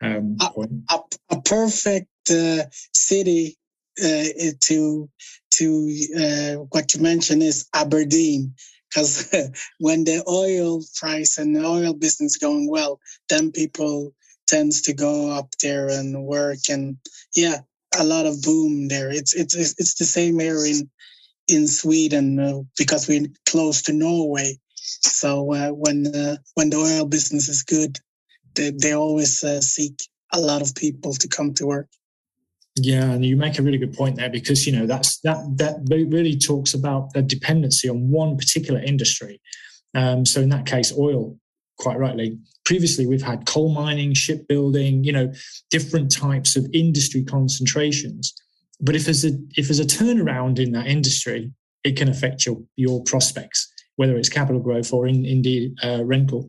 [0.02, 1.00] um, a, a,
[1.36, 2.64] a, perfect uh,
[2.94, 3.58] city
[4.02, 4.24] uh,
[4.60, 5.10] to
[5.54, 8.54] to uh, what you mentioned is aberdeen
[8.90, 9.30] because
[9.80, 14.14] when the oil price and the oil business going well then people
[14.48, 16.98] tends to go up there and work and
[17.34, 17.58] yeah
[17.98, 19.10] a lot of boom there.
[19.10, 20.90] It's it's it's the same here in
[21.48, 24.58] in sweden uh, because we're close to norway.
[24.74, 27.98] So uh, when uh, when the oil business is good
[28.56, 29.96] they, they always uh, seek
[30.34, 31.88] a lot of people to come to work
[32.76, 35.80] yeah, and you make a really good point there because you know that's that that
[35.88, 39.40] really talks about the dependency on one particular industry.
[39.94, 41.36] Um, so in that case, oil
[41.78, 42.38] quite rightly.
[42.64, 45.32] Previously, we've had coal mining, shipbuilding, you know,
[45.70, 48.32] different types of industry concentrations.
[48.80, 51.52] But if there's a if there's a turnaround in that industry,
[51.82, 56.48] it can affect your your prospects, whether it's capital growth or in, indeed uh, rental.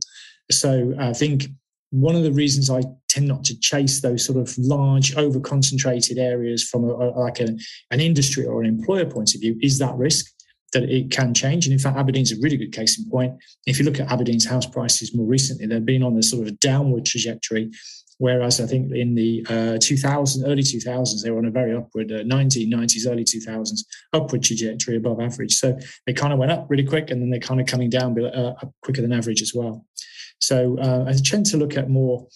[0.51, 1.47] So I think
[1.89, 2.81] one of the reasons I
[3.11, 7.57] tend not to chase those sort of large, over concentrated areas from a, like a,
[7.91, 10.25] an industry or an employer point of view is that risk
[10.73, 11.65] that it can change.
[11.65, 13.33] And in fact, Aberdeen's a really good case in point.
[13.65, 16.59] If you look at Aberdeen's house prices more recently, they've been on a sort of
[16.59, 17.71] downward trajectory.
[18.19, 22.11] Whereas I think in the uh, 2000, early 2000s, they were on a very upward,
[22.11, 23.79] uh, 1990s, early 2000s,
[24.13, 25.55] upward trajectory above average.
[25.55, 28.17] So they kind of went up really quick and then they're kind of coming down
[28.23, 29.85] uh, quicker than average as well.
[30.39, 32.27] So uh, I tend to look at more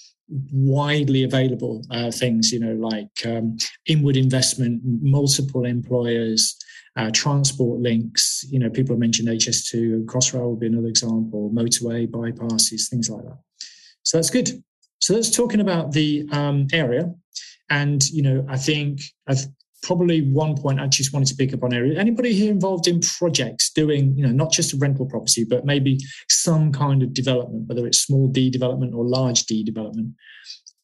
[0.52, 3.58] widely available uh, things, you know, like um,
[3.88, 6.58] inward investment, multiple employers,
[6.98, 8.46] uh, transport links.
[8.50, 13.26] You know, people have mentioned HS2, Crossrail would be another example, motorway bypasses, things like
[13.26, 13.38] that.
[14.04, 14.64] So that's good.
[15.00, 17.14] So that's talking about the um, area.
[17.70, 19.46] And, you know, I think I've
[19.86, 22.00] probably one point I just wanted to pick up on area.
[22.00, 26.00] Anybody here involved in projects doing, you know, not just a rental property, but maybe
[26.28, 30.14] some kind of development, whether it's small D development or large D development?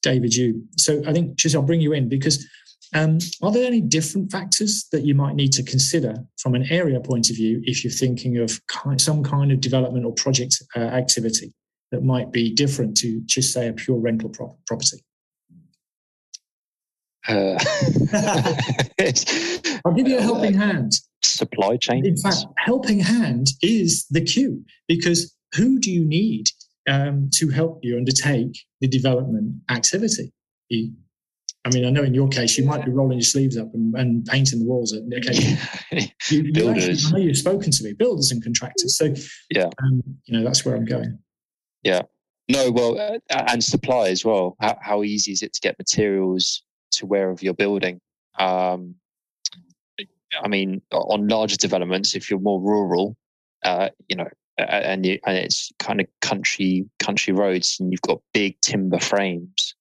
[0.03, 0.63] David, you.
[0.77, 2.47] So I think just I'll bring you in because
[2.93, 6.99] um, are there any different factors that you might need to consider from an area
[6.99, 8.59] point of view if you're thinking of
[8.97, 11.53] some kind of development or project uh, activity
[11.91, 14.97] that might be different to just say a pure rental pro- property?
[17.27, 17.57] Uh,
[19.85, 20.93] I'll give you a helping hand.
[21.23, 22.05] Supply chain.
[22.05, 26.47] In fact, helping hand is the cue because who do you need
[26.89, 30.33] um, to help you undertake the development activity?
[30.69, 30.93] You,
[31.63, 33.93] I mean, I know in your case you might be rolling your sleeves up and,
[33.95, 34.93] and painting the walls.
[34.93, 37.11] At, okay, you, builders.
[37.11, 38.97] Know you've spoken to me, builders and contractors.
[38.97, 39.13] So
[39.51, 41.19] yeah, um, you know that's where I'm going.
[41.83, 42.01] Yeah.
[42.49, 44.57] No, well, uh, and supply as well.
[44.59, 47.99] How, how easy is it to get materials to wherever you're building.
[48.37, 48.95] Um,
[50.43, 53.17] I mean, on larger developments, if you're more rural,
[53.63, 58.21] uh, you know, and, you, and it's kind of country country roads, and you've got
[58.33, 59.75] big timber frames,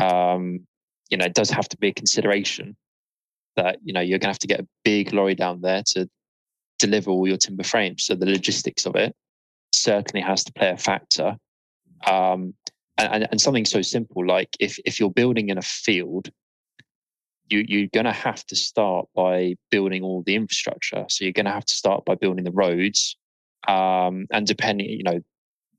[0.00, 0.66] um,
[1.10, 2.76] you know, it does have to be a consideration
[3.56, 6.08] that you know you're going to have to get a big lorry down there to
[6.78, 8.04] deliver all your timber frames.
[8.04, 9.14] So the logistics of it
[9.72, 11.36] certainly has to play a factor.
[12.06, 12.54] Um,
[12.98, 16.30] and, and something so simple like if if you're building in a field
[17.50, 21.04] you, you're going to have to start by building all the infrastructure.
[21.08, 23.16] So you're going to have to start by building the roads,
[23.66, 25.20] um, and depending, you know,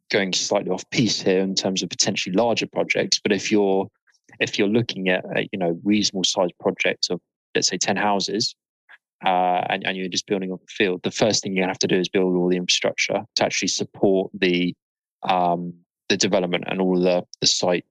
[0.10, 3.20] going slightly off piece here in terms of potentially larger projects.
[3.20, 3.88] But if you're
[4.40, 7.20] if you're looking at a, you know reasonable sized project of
[7.56, 8.56] let's say ten houses,
[9.26, 11.88] uh, and, and you're just building up the field, the first thing you have to
[11.88, 14.74] do is build all the infrastructure to actually support the
[15.24, 15.74] um,
[16.10, 17.86] the development and all the, the site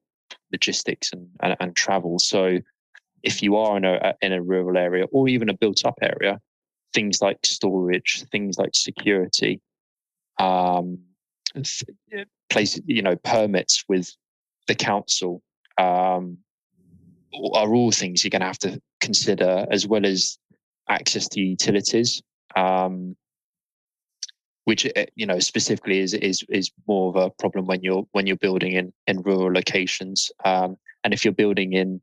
[0.52, 2.18] logistics and, and, and travel.
[2.18, 2.58] So
[3.22, 6.40] if you are in a in a rural area or even a built up area,
[6.94, 9.60] things like storage, things like security,
[10.38, 10.98] um,
[12.50, 14.14] place you know permits with
[14.66, 15.42] the council
[15.78, 16.38] um,
[17.54, 20.38] are all things you're going to have to consider as well as
[20.88, 22.22] access to utilities.
[22.56, 23.16] Um,
[24.68, 28.26] which eh, you know specifically is is is more of a problem when you're when
[28.26, 30.30] you're building in in rural locations.
[30.44, 32.02] Um, and if you're building in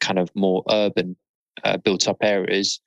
[0.00, 1.16] kind of more urban
[1.64, 2.80] uh, built up areas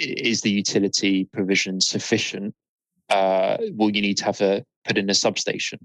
[0.00, 2.52] is the utility provision sufficient?
[3.08, 5.78] Uh, you need to have a put in a substation?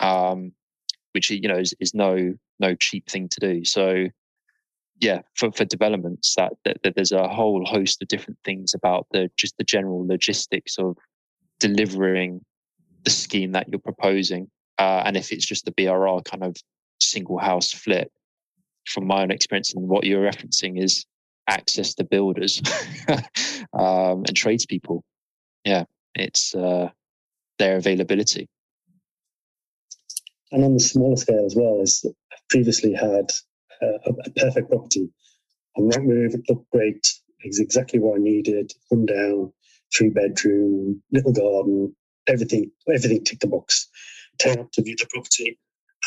[0.00, 0.52] Um,
[1.12, 3.64] which you know is, is no no cheap thing to do.
[3.64, 4.08] So
[5.00, 9.06] yeah for, for developments that, that, that there's a whole host of different things about
[9.12, 10.96] the just the general logistics of
[11.60, 12.40] delivering
[13.04, 14.48] the scheme that you're proposing.
[14.78, 16.56] Uh, and if it's just the BRR kind of
[17.00, 18.10] single house flip,
[18.86, 21.04] from my own experience and what you're referencing is
[21.48, 22.62] access to builders
[23.78, 25.04] um, and tradespeople.
[25.64, 26.90] Yeah, it's uh,
[27.58, 28.48] their availability.
[30.52, 33.32] And on the smaller scale as well, is I've previously had
[33.82, 35.08] uh, a, perfect property,
[35.76, 37.06] a Rightmove, it looked great,
[37.40, 39.52] it's exactly what I needed, come down,
[39.96, 41.96] three bedroom, little garden,
[42.28, 43.88] everything, everything ticked the box.
[44.40, 45.58] Turn up to view the property,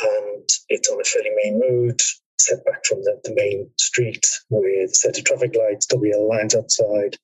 [0.04, 2.02] and it's on a fairly main road,
[2.40, 7.18] set back from the, the main street with set of traffic lights, WL lines outside,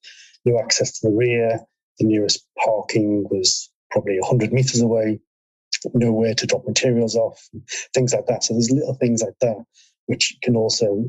[0.44, 1.60] no access to the rear.
[2.00, 5.20] The nearest parking was probably 100 meters away,
[5.94, 7.40] nowhere to drop materials off,
[7.94, 8.44] things like that.
[8.44, 9.56] So there's little things like that
[10.06, 11.06] which can also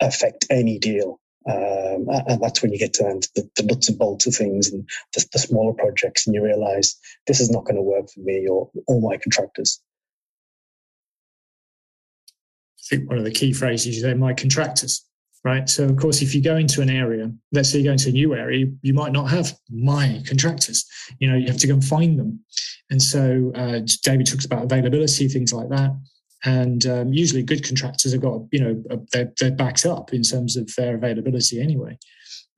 [0.00, 1.20] affect any deal.
[1.48, 4.88] Um, and that's when you get to the, the, nuts and bolts of things and
[5.14, 8.46] the, the smaller projects, and you realize this is not going to work for me
[8.46, 9.80] or all my contractors.
[12.78, 15.04] I think one of the key phrases is they're my contractors,
[15.44, 15.68] right?
[15.68, 18.12] So, of course, if you go into an area, let's say you go into a
[18.12, 20.84] new area, you might not have my contractors.
[21.18, 22.40] You know, you have to go and find them.
[22.90, 25.92] And so, uh, David talks about availability, things like that
[26.44, 30.56] and um, usually good contractors have got you know they're, they're backed up in terms
[30.56, 31.98] of their availability anyway.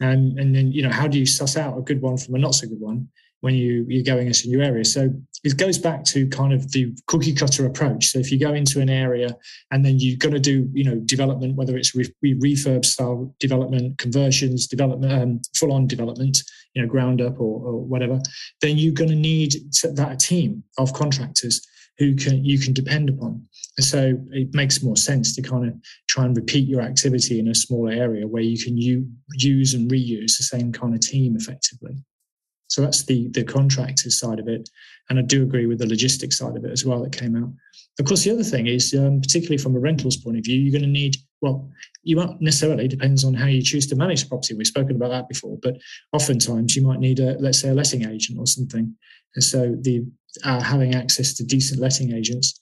[0.01, 2.39] And and then you know how do you suss out a good one from a
[2.39, 3.09] not so good one
[3.41, 4.85] when you you're going into a new area?
[4.85, 5.11] So
[5.45, 8.07] it goes back to kind of the cookie cutter approach.
[8.07, 9.37] So if you go into an area
[9.71, 13.99] and then you're going to do you know development whether it's re- refurb style development
[13.99, 16.39] conversions development um, full on development
[16.75, 18.19] you know ground up or, or whatever
[18.63, 19.55] then you're going to need
[19.95, 21.67] that team of contractors
[21.99, 23.47] who can you can depend upon.
[23.79, 25.75] And so it makes more sense to kind of
[26.09, 29.91] try and repeat your activity in a smaller area where you can u- use and
[29.91, 31.97] reuse the same kind of team effectively.
[32.69, 34.69] So that's the the contractor side of it,
[35.09, 37.53] and I do agree with the logistics side of it as well that came out.
[37.99, 40.73] Of course, the other thing is, um, particularly from a rentals point of view, you're
[40.73, 41.71] going to need well,
[42.03, 44.55] you won't necessarily depends on how you choose to manage the property.
[44.55, 45.77] We've spoken about that before, but
[46.13, 48.95] oftentimes you might need a let's say a letting agent or something.
[49.35, 50.07] And so the
[50.43, 52.59] uh, having access to decent letting agents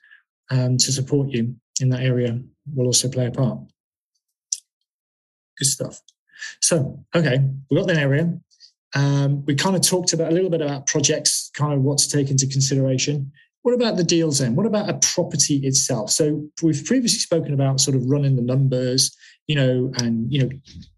[0.50, 2.38] um, to support you in that area
[2.74, 3.58] will also play a part.
[5.58, 6.00] Good stuff.
[6.60, 7.38] So, okay,
[7.70, 8.38] we've got that area.
[8.94, 12.08] Um, we kind of talked about a little bit about projects, kind of what to
[12.10, 13.32] take into consideration.
[13.62, 14.56] What about the deals then?
[14.56, 16.10] What about a property itself?
[16.10, 20.50] So we've previously spoken about sort of running the numbers, you know, and you know,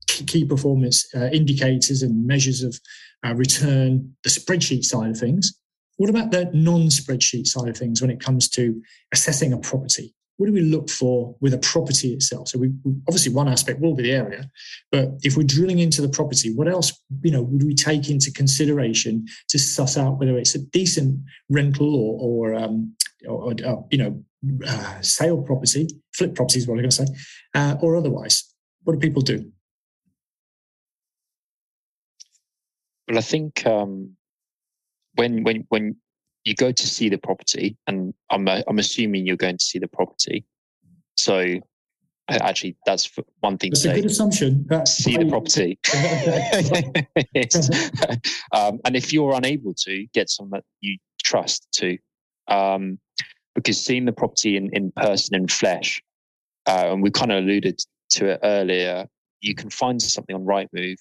[0.06, 2.78] key performance uh, indicators and measures of
[3.26, 5.52] uh, return, the spreadsheet side of things.
[5.96, 10.13] What about the non-spreadsheet side of things when it comes to assessing a property?
[10.36, 12.48] What do we look for with a property itself?
[12.48, 12.72] So we
[13.06, 14.50] obviously one aspect will be the area,
[14.90, 18.32] but if we're drilling into the property, what else you know would we take into
[18.32, 22.94] consideration to suss out whether it's a decent rental or or, um,
[23.28, 24.24] or, or you know
[24.66, 27.06] uh, sale property, flip property is what I'm going to say,
[27.54, 28.52] uh, or otherwise?
[28.82, 29.50] What do people do?
[33.08, 34.16] Well, I think um,
[35.14, 35.96] when when when
[36.44, 39.88] you go to see the property, and I'm I'm assuming you're going to see the
[39.88, 40.44] property.
[41.16, 41.60] So
[42.28, 43.70] actually, that's one thing.
[43.70, 44.00] That's to a say.
[44.00, 44.66] good assumption.
[44.86, 45.78] see the property,
[48.52, 51.98] um, and if you're unable to get someone that you trust to,
[52.48, 52.98] um,
[53.54, 56.02] because seeing the property in, in person in flesh,
[56.66, 57.80] uh, and we kind of alluded
[58.10, 59.06] to it earlier,
[59.40, 60.96] you can find something on Rightmove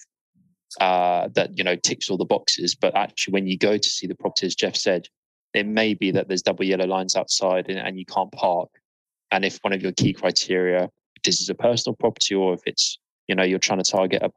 [0.80, 2.74] uh, that you know ticks all the boxes.
[2.74, 5.06] But actually, when you go to see the property, as Jeff said,
[5.54, 8.68] it may be that there's double yellow lines outside and, and you can't park.
[9.30, 10.90] And if one of your key criteria,
[11.24, 12.98] this is a personal property or if it's,
[13.28, 14.30] you know, you're trying to target a,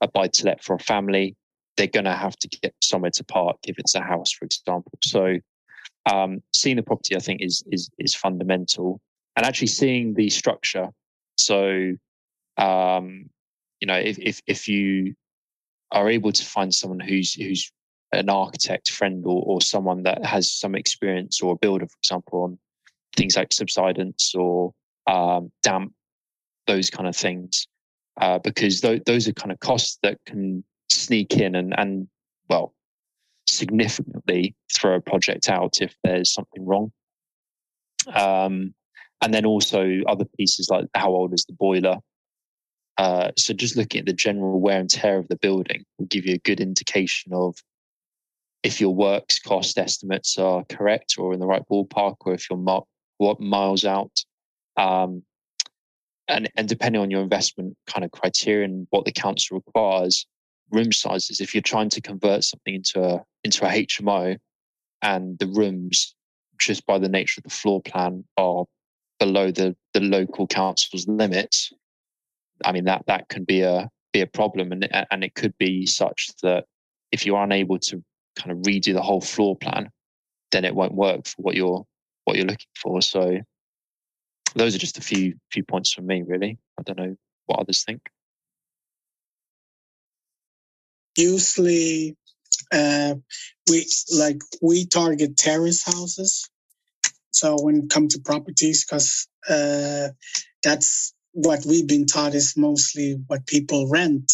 [0.00, 1.36] a buy to let for a family,
[1.76, 4.92] they're going to have to get somewhere to park if it's a house, for example.
[5.02, 5.38] So,
[6.12, 9.00] um, seeing the property, I think, is is is fundamental,
[9.36, 10.88] and actually seeing the structure.
[11.36, 11.94] So,
[12.58, 13.30] um,
[13.80, 15.14] you know, if if if you
[15.90, 17.72] are able to find someone who's who's
[18.18, 22.42] an architect friend or, or someone that has some experience or a builder, for example,
[22.42, 22.58] on
[23.16, 24.72] things like subsidence or
[25.06, 25.92] um, damp,
[26.66, 27.66] those kind of things,
[28.20, 32.08] uh, because th- those are kind of costs that can sneak in and, and
[32.48, 32.74] well,
[33.46, 36.92] significantly throw a project out if there's something wrong.
[38.12, 38.74] Um,
[39.22, 41.98] and then also other pieces like how old is the boiler?
[42.96, 46.26] Uh, so just looking at the general wear and tear of the building will give
[46.26, 47.56] you a good indication of
[48.64, 52.82] if your works cost estimates are correct or in the right ballpark, or if you're
[53.18, 54.24] what miles out.
[54.76, 55.22] Um,
[56.26, 60.26] and, and depending on your investment kind of criteria and what the council requires,
[60.70, 64.38] room sizes, if you're trying to convert something into a into a HMO
[65.02, 66.14] and the rooms,
[66.58, 68.64] just by the nature of the floor plan, are
[69.20, 71.70] below the, the local council's limits,
[72.64, 75.84] I mean that that can be a be a problem and and it could be
[75.84, 76.64] such that
[77.12, 78.02] if you're unable to
[78.36, 79.90] kind of redo the whole floor plan,
[80.52, 81.84] then it won't work for what you're
[82.24, 83.02] what you're looking for.
[83.02, 83.38] So
[84.54, 86.58] those are just a few few points from me, really.
[86.78, 87.16] I don't know
[87.46, 88.00] what others think.
[91.16, 92.16] Usually,
[92.72, 93.14] uh,
[93.68, 96.48] we like we target terrace houses.
[97.30, 100.08] So when it comes to properties, because uh,
[100.62, 104.32] that's what we've been taught is mostly what people rent.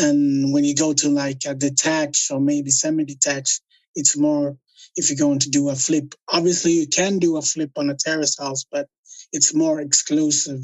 [0.00, 3.60] And when you go to like a detached or maybe semi-detached,
[3.94, 4.56] it's more
[4.96, 6.14] if you're going to do a flip.
[6.28, 8.88] Obviously, you can do a flip on a terrace house, but
[9.32, 10.60] it's more exclusive.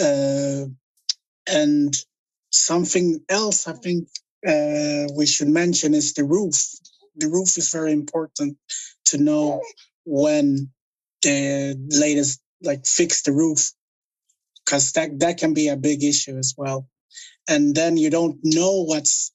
[0.00, 0.64] Uh,
[1.46, 1.94] and
[2.50, 4.08] something else I think
[4.46, 6.56] uh, we should mention is the roof.
[7.16, 8.56] The roof is very important
[9.06, 9.60] to know
[10.06, 10.70] when
[11.22, 13.72] the latest like fix the roof
[14.64, 16.86] because that that can be a big issue as well
[17.48, 19.32] and then you don't know what's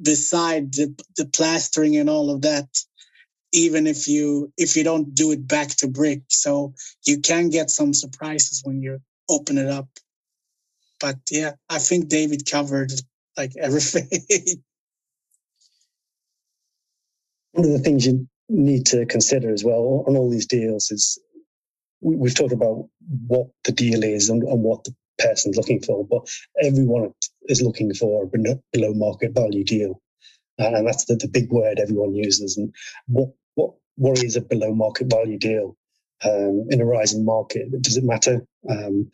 [0.00, 2.68] beside the, the plastering and all of that
[3.52, 6.22] even if you if you don't do it back to brick.
[6.28, 6.74] So
[7.06, 9.88] you can get some surprises when you open it up.
[11.00, 12.92] But yeah i think david covered
[13.36, 14.08] like everything.
[17.52, 21.18] One of the things you need to consider as well on all these deals is
[22.00, 22.88] we've talked about
[23.26, 26.28] what the deal is and, and what the person's looking for, but
[26.62, 27.12] everyone
[27.48, 28.26] is looking for a
[28.72, 30.00] below market value deal.
[30.58, 32.56] And that's the, the big word everyone uses.
[32.56, 32.74] And
[33.06, 35.76] what, what, what is a below market value deal
[36.24, 37.70] um, in a rising market?
[37.82, 38.46] Does it matter?
[38.68, 39.10] Um,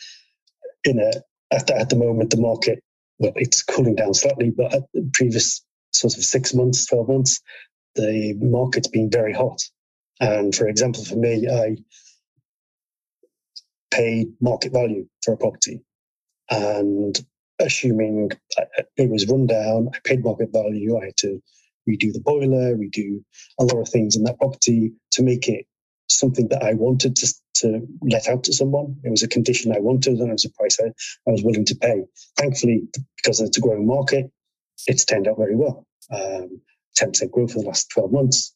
[0.85, 2.81] in a, at the, at the moment, the market,
[3.19, 7.41] well, it's cooling down slightly, but at the previous sort of six months, 12 months,
[7.95, 9.61] the market's been very hot.
[10.21, 11.77] And for example, for me, I
[13.91, 15.83] paid market value for a property
[16.53, 17.19] and
[17.61, 18.31] assuming
[18.97, 21.41] it was run down, I paid market value, I had to
[21.89, 23.23] redo the boiler, redo
[23.59, 25.67] a lot of things in that property to make it
[26.09, 28.97] something that I wanted to, to let out to someone.
[29.03, 31.65] It was a condition I wanted and it was a price I, I was willing
[31.67, 32.03] to pay.
[32.39, 32.83] Thankfully,
[33.17, 34.31] because it's a growing market,
[34.87, 35.87] it's turned out very well.
[36.13, 36.61] Um,
[37.01, 38.55] 10% growth for the last 12 months.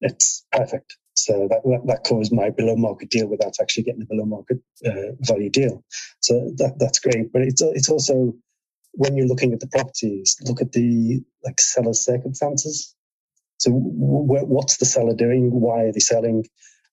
[0.00, 0.96] It's perfect.
[1.18, 4.58] So that, that, that, covers my below market deal without actually getting a below market
[4.84, 5.82] uh, value deal.
[6.20, 7.32] So that, that's great.
[7.32, 8.34] But it's, it's also
[8.92, 12.94] when you're looking at the properties, look at the like seller's circumstances.
[13.58, 15.50] So w- what's the seller doing?
[15.50, 16.44] Why are they selling?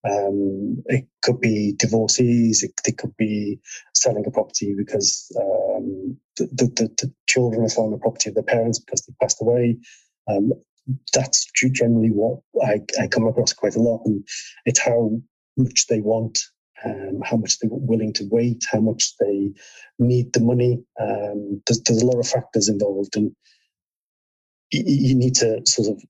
[0.06, 2.64] Um, it could be divorcees.
[2.64, 3.60] It, could be
[3.94, 8.44] selling a property because um, the, the, the, children are selling the property of their
[8.44, 9.78] parents because they passed away.
[10.28, 10.54] Um,
[11.14, 14.28] that's generally what I, I, come across quite a lot, and
[14.66, 15.12] it's how
[15.58, 16.40] much they want,
[16.84, 19.52] um, how much they're willing to wait, how much they
[20.00, 20.84] need the money.
[21.00, 23.34] Um, there's, there's, a lot of factors involved, and
[24.72, 26.04] you, need to sort of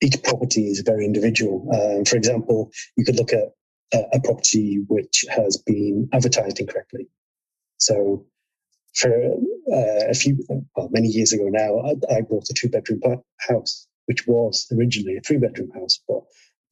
[0.00, 1.68] each property is very individual.
[1.72, 3.50] Um, for example, you could look at
[3.92, 7.08] a, a, property which has been advertised incorrectly.
[7.78, 8.26] So,
[8.94, 13.00] for uh, a few, well, many years ago now, I, I bought a two bedroom
[13.38, 16.22] house, which was originally a three bedroom house, but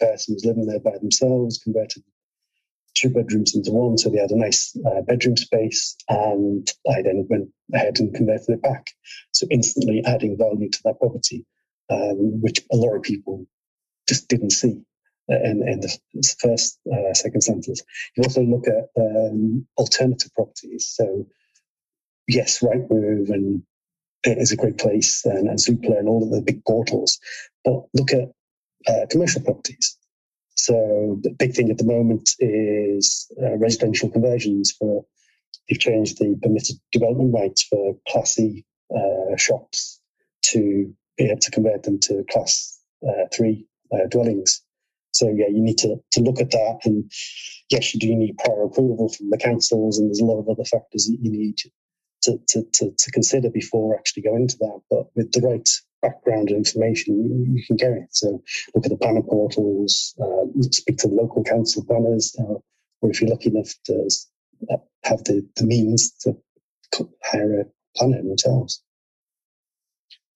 [0.00, 2.04] the person was living there by themselves, converted
[2.94, 5.96] two bedrooms into one, so they had a nice uh, bedroom space.
[6.08, 8.88] And I then went ahead and converted it back,
[9.32, 11.46] so instantly adding value to that property
[11.90, 13.46] um, which a lot of people
[14.08, 14.82] just didn't see
[15.28, 15.98] in, in the
[16.40, 17.84] first uh, circumstances.
[18.16, 20.88] You also look at um, alternative properties.
[20.94, 21.26] So,
[22.28, 23.75] yes, Rightmove and it
[24.26, 27.18] is a great place, and, and Zoopla and all of the big portals.
[27.64, 28.30] But look at
[28.88, 29.96] uh, commercial properties.
[30.54, 35.04] So the big thing at the moment is uh, residential conversions for
[35.68, 38.64] they've changed the permitted development rights for classy
[38.94, 40.00] uh, shops
[40.42, 44.62] to be able to convert them to class uh, three uh, dwellings.
[45.12, 46.80] So yeah, you need to, to look at that.
[46.84, 47.10] And
[47.70, 50.64] yes, you do need prior approval from the councils, and there's a lot of other
[50.64, 51.56] factors that you need
[52.26, 54.80] to, to, to, to consider before actually going into that.
[54.90, 55.68] But with the right
[56.02, 58.08] background information, you, can get it.
[58.10, 58.42] So
[58.74, 62.60] look at the planner portals, uh, speak to the local council planners, uh,
[63.00, 64.08] or if you're lucky enough to
[64.70, 66.36] uh, have the, the means to
[67.24, 67.64] hire a
[67.96, 68.82] planner themselves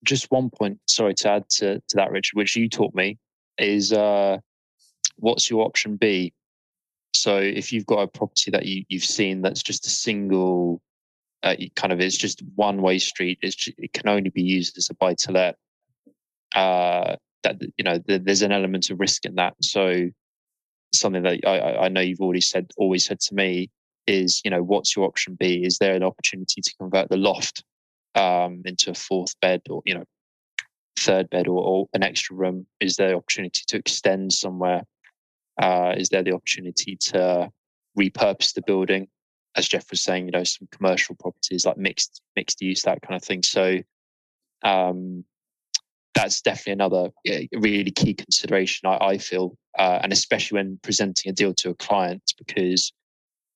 [0.03, 3.17] just one point, sorry to add to, to that, Richard, which you taught me
[3.57, 4.37] is uh,
[5.17, 6.33] what's your option B?
[7.13, 10.81] So if you've got a property that you, you've seen that's just a single,
[11.43, 14.89] uh, kind of it's just one way street, it's, it can only be used as
[14.89, 15.55] a buy to let.
[16.55, 19.55] Uh, that you know, there's an element of risk in that.
[19.61, 20.09] So
[20.93, 23.69] something that I, I know you've already said, always said to me
[24.07, 25.63] is, you know, what's your option B?
[25.63, 27.63] Is there an opportunity to convert the loft
[28.15, 30.03] um, into a fourth bed or you know
[30.99, 32.67] third bed or, or, an extra room?
[32.79, 34.83] Is there opportunity to extend somewhere?
[35.61, 37.49] Uh, is there the opportunity to
[37.99, 39.07] repurpose the building?
[39.55, 43.15] As Jeff was saying, you know, some commercial properties like mixed mixed use, that kind
[43.15, 43.43] of thing.
[43.43, 43.79] So
[44.63, 45.25] um,
[46.13, 47.09] that's definitely another
[47.53, 48.87] really key consideration.
[48.87, 52.93] I, I feel, uh, and especially when presenting a deal to a client, because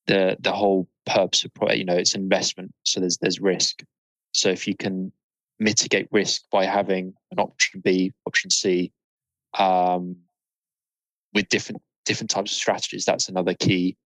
[0.08, 3.84] the the whole purpose of you know it's investment, so there's there's risk.
[4.34, 5.12] So if you can
[5.60, 8.92] mitigate risk by having an option B, option C,
[9.58, 10.18] um,
[11.34, 13.98] with different different types of strategies, that's another key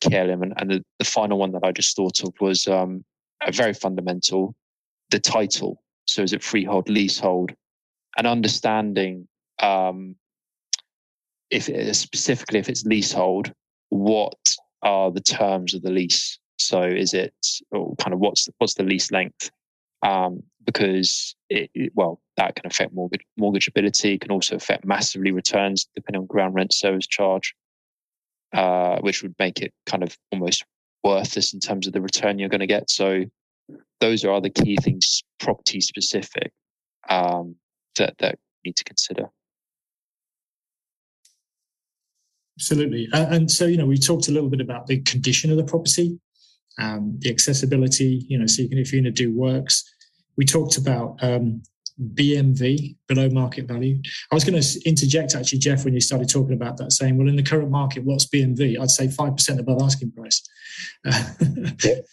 [0.00, 0.54] key element.
[0.56, 3.04] And the, the final one that I just thought of was um,
[3.42, 4.54] a very fundamental:
[5.10, 5.82] the title.
[6.06, 7.52] So is it freehold, leasehold,
[8.16, 9.28] and understanding
[9.62, 10.16] um,
[11.50, 13.52] if it, specifically if it's leasehold,
[13.90, 14.38] what
[14.82, 16.38] are the terms of the lease?
[16.58, 17.34] So is it
[17.72, 19.50] kind of what's what's the lease length?
[20.02, 24.20] um, because it, it, well, that can affect mortgage mortgageability.
[24.20, 27.54] Can also affect massively returns depending on ground rent service charge,
[28.52, 30.64] uh, which would make it kind of almost
[31.02, 32.90] worthless in terms of the return you're going to get.
[32.90, 33.24] So
[34.00, 36.52] those are the key things, property specific,
[37.08, 37.56] um,
[37.96, 39.30] that that you need to consider.
[42.58, 45.64] Absolutely, and so you know we talked a little bit about the condition of the
[45.64, 46.20] property
[46.80, 49.84] um, the accessibility, you know, so you can, if you're going to do works,
[50.36, 51.62] we talked about um,
[52.00, 54.00] BMV, below market value.
[54.30, 57.28] I was going to interject actually, Jeff, when you started talking about that, saying, well,
[57.28, 58.80] in the current market, what's BMV?
[58.80, 60.42] I'd say 5% above asking price.
[61.06, 61.24] Uh,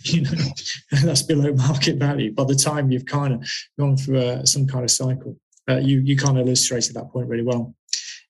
[0.04, 0.32] you know,
[1.04, 2.34] that's below market value.
[2.34, 5.38] By the time you've kind of gone through uh, some kind of cycle,
[5.70, 7.76] uh, you, you kind of illustrated that point really well.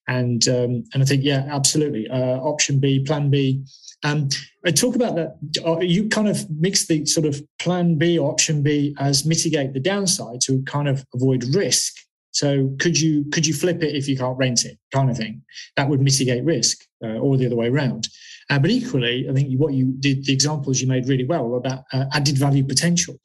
[0.06, 2.08] And, um, and I think, yeah, absolutely.
[2.08, 3.64] Uh, option B, plan B,
[4.04, 4.28] um,
[4.64, 5.36] I talk about that.
[5.64, 9.80] Uh, you kind of mix the sort of plan B, option B, as mitigate the
[9.80, 11.94] downside to kind of avoid risk.
[12.30, 15.42] So could you could you flip it if you can't rent it, kind of thing?
[15.76, 16.88] That would mitigate risk.
[17.02, 18.08] uh, or the other way around.
[18.50, 21.84] Uh, but equally, I think what you did, the examples you made really well about
[21.92, 23.16] uh, added value potential.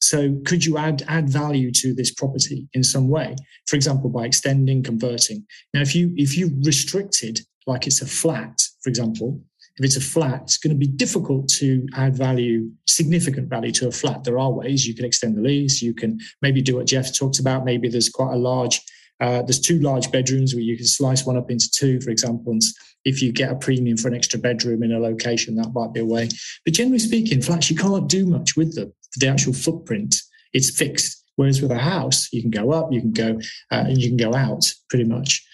[0.00, 3.34] So, could you add add value to this property in some way?
[3.66, 5.44] For example, by extending, converting.
[5.74, 9.40] Now, if you if you restricted, like it's a flat, for example,
[9.78, 13.88] if it's a flat, it's going to be difficult to add value, significant value to
[13.88, 14.24] a flat.
[14.24, 15.80] There are ways you can extend the lease.
[15.80, 17.64] You can maybe do what Jeff talked about.
[17.64, 18.80] Maybe there's quite a large
[19.20, 22.52] uh, there's two large bedrooms where you can slice one up into two, for example.
[22.52, 22.62] And
[23.04, 26.00] if you get a premium for an extra bedroom in a location, that might be
[26.00, 26.28] a way.
[26.64, 28.92] But generally speaking, flats, you can't do much with them.
[29.16, 30.14] The actual footprint,
[30.52, 31.24] it's fixed.
[31.36, 33.38] Whereas with a house, you can go up, you can go,
[33.70, 35.44] uh, and you can go out pretty much.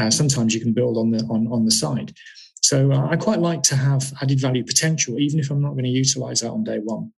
[0.00, 2.14] Uh, sometimes you can build on the on, on the side.
[2.72, 5.84] So uh, I quite like to have added value potential, even if I'm not going
[5.84, 7.12] to utilize that on day one.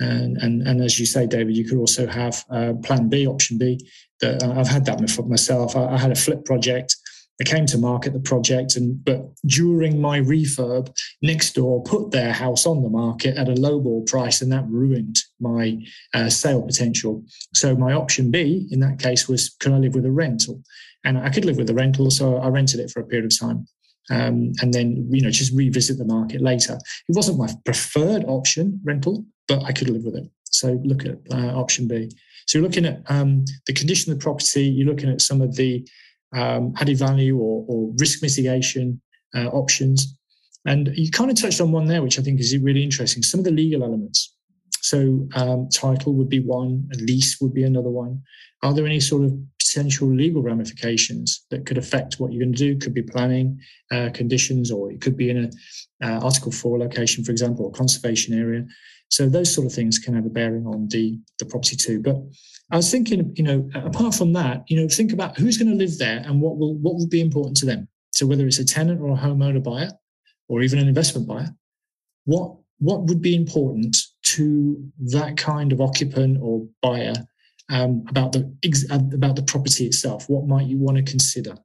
[0.00, 3.58] And, and, and as you say, David, you could also have uh, plan B, option
[3.58, 3.78] B.
[4.22, 5.76] That uh, I've had that myself.
[5.76, 6.96] I, I, had a flip project.
[7.38, 10.88] I came to market the project, and but during my refurb,
[11.20, 15.18] next door put their house on the market at a lowball price, and that ruined
[15.38, 15.84] my
[16.14, 17.22] uh, sale potential.
[17.52, 20.62] So my option B in that case was, can I live with a rental?
[21.04, 23.38] And I could live with a rental, so I rented it for a period of
[23.38, 23.66] time
[24.10, 26.78] um, and then you know just revisit the market later.
[27.08, 30.30] It wasn't my preferred option, rental, but I could live with it.
[30.44, 32.10] So look at uh, option B.
[32.46, 34.64] So you're looking at um, the condition of the property.
[34.64, 35.86] You're looking at some of the
[36.36, 39.00] um, added value or, or risk mitigation
[39.34, 40.16] uh, options,
[40.66, 43.22] and you kind of touched on one there, which I think is really interesting.
[43.22, 44.34] Some of the legal elements.
[44.82, 48.22] So um, title would be one, lease would be another one.
[48.62, 49.32] Are there any sort of
[49.74, 52.78] potential legal ramifications that could affect what you're going to do.
[52.78, 53.60] Could be planning
[53.90, 57.72] uh, conditions, or it could be in a uh, Article Four location, for example, or
[57.72, 58.64] conservation area.
[59.10, 62.00] So those sort of things can have a bearing on the the property too.
[62.00, 62.16] But
[62.70, 65.76] I was thinking, you know, apart from that, you know, think about who's going to
[65.76, 67.88] live there and what will what will be important to them.
[68.12, 69.90] So whether it's a tenant or a homeowner buyer,
[70.48, 71.50] or even an investment buyer,
[72.24, 77.14] what what would be important to that kind of occupant or buyer
[77.70, 78.52] um, about the
[78.90, 80.28] uh, about the property itself.
[80.28, 81.56] What might you want to consider?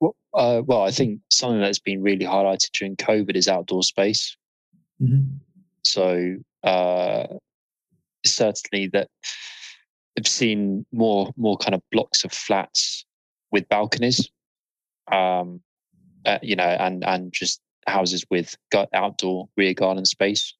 [0.00, 4.36] Well, uh, well, I think something that's been really highlighted during COVID is outdoor space.
[5.00, 5.36] Mm-hmm.
[5.82, 7.26] So uh,
[8.24, 9.08] certainly that
[10.18, 13.04] I've seen more more kind of blocks of flats
[13.50, 14.28] with balconies,
[15.10, 15.60] um,
[16.24, 18.56] uh, you know, and and just houses with
[18.92, 20.54] outdoor rear garden space.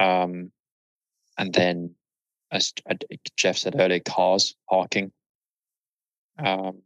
[0.00, 0.50] Um,
[1.38, 1.94] and then,
[2.52, 2.72] as
[3.36, 5.12] Jeff said earlier, cars parking.
[6.38, 6.82] Um,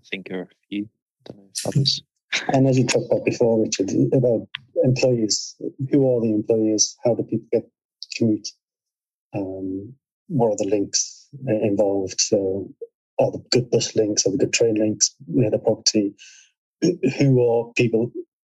[0.00, 0.88] I think there are a few
[1.66, 2.02] others.
[2.48, 4.48] And as you talked about before, Richard, about
[4.84, 5.54] employees,
[5.90, 6.96] who are the employees?
[7.04, 8.48] How do people get to commute?
[9.34, 9.94] Um,
[10.28, 12.20] what are the links involved?
[12.20, 12.72] So,
[13.18, 16.14] are the good bus links, are the good train links near the property?
[17.18, 18.10] who are people,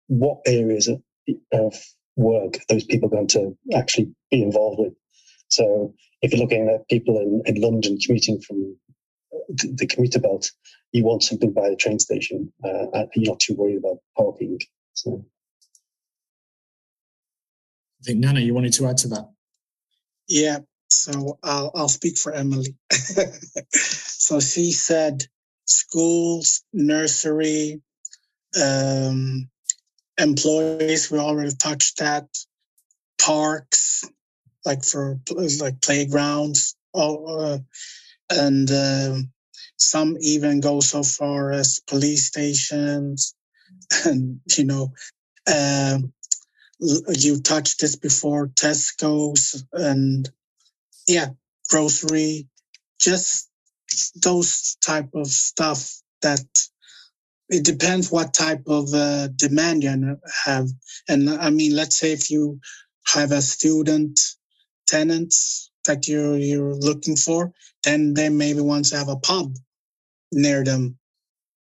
[0.08, 1.02] what areas of,
[1.52, 1.76] of
[2.16, 4.94] work those people going to actually be involved with.
[5.48, 8.78] So if you're looking at people in, in London commuting from
[9.50, 10.52] the commuter belt,
[10.92, 12.52] you want something by the train station.
[12.64, 14.60] Uh, and you're not too worried about parking.
[14.94, 15.26] So.
[18.02, 19.30] I think Nana, you wanted to add to that.
[20.28, 20.60] Yeah,
[20.90, 22.76] so I'll I'll speak for Emelie.
[23.74, 25.26] so she said
[25.66, 27.82] schools, nursery,
[28.62, 29.50] um,
[30.18, 31.12] employees.
[31.12, 32.28] We already touched that.
[33.20, 34.06] Parks,
[34.66, 35.20] like for
[35.60, 37.58] like playgrounds, uh,
[38.30, 39.18] and uh,
[39.78, 43.36] some even go so far as police stations.
[44.06, 44.94] And you know,
[45.48, 46.00] uh,
[46.80, 50.30] you touched this before, Tesco's, and
[51.08, 51.30] yeah,
[51.70, 52.48] grocery,
[53.00, 53.50] just
[54.16, 56.59] those type of stuff that
[57.50, 60.68] it depends what type of uh, demand you have.
[61.08, 62.60] And I mean, let's say if you
[63.08, 64.20] have a student
[64.88, 65.34] tenant
[65.86, 67.52] that you're you're looking for,
[67.84, 69.56] then they maybe want to have a pub
[70.32, 70.98] near them,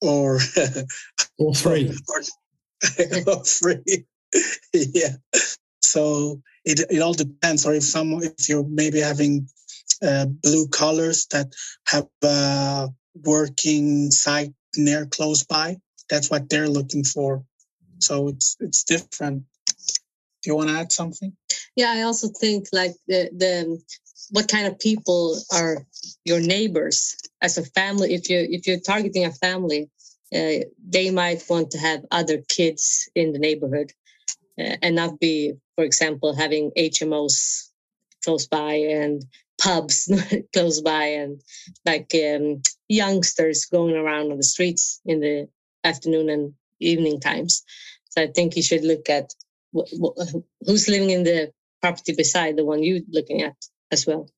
[0.02, 0.40] or
[1.40, 2.22] or free, or,
[3.28, 4.06] or free.
[4.74, 5.16] yeah.
[5.82, 7.66] So it it all depends.
[7.66, 9.48] Or if some if you're maybe having
[10.04, 11.48] uh, blue collars that
[11.88, 12.90] have a
[13.24, 15.78] working site near close by.
[16.10, 17.44] That's what they're looking for.
[18.00, 19.44] So it's it's different.
[20.42, 21.36] Do you want to add something?
[21.76, 23.82] Yeah, I also think like the the
[24.32, 25.86] what kind of people are
[26.26, 28.14] your neighbors as a family.
[28.14, 29.90] If you if you're targeting a family,
[30.34, 33.92] uh, they might want to have other kids in the neighborhood
[34.60, 37.70] uh, and not be, for example, having HMOs
[38.24, 39.24] close by and
[39.64, 40.12] pubs
[40.54, 41.42] close by and
[41.86, 45.48] like um, youngsters going around on the streets in the
[45.84, 47.64] afternoon and evening times.
[48.10, 49.34] So I think you should look at
[49.72, 51.52] who's living in the
[51.82, 53.56] property beside the one you're looking at
[53.92, 54.30] as well.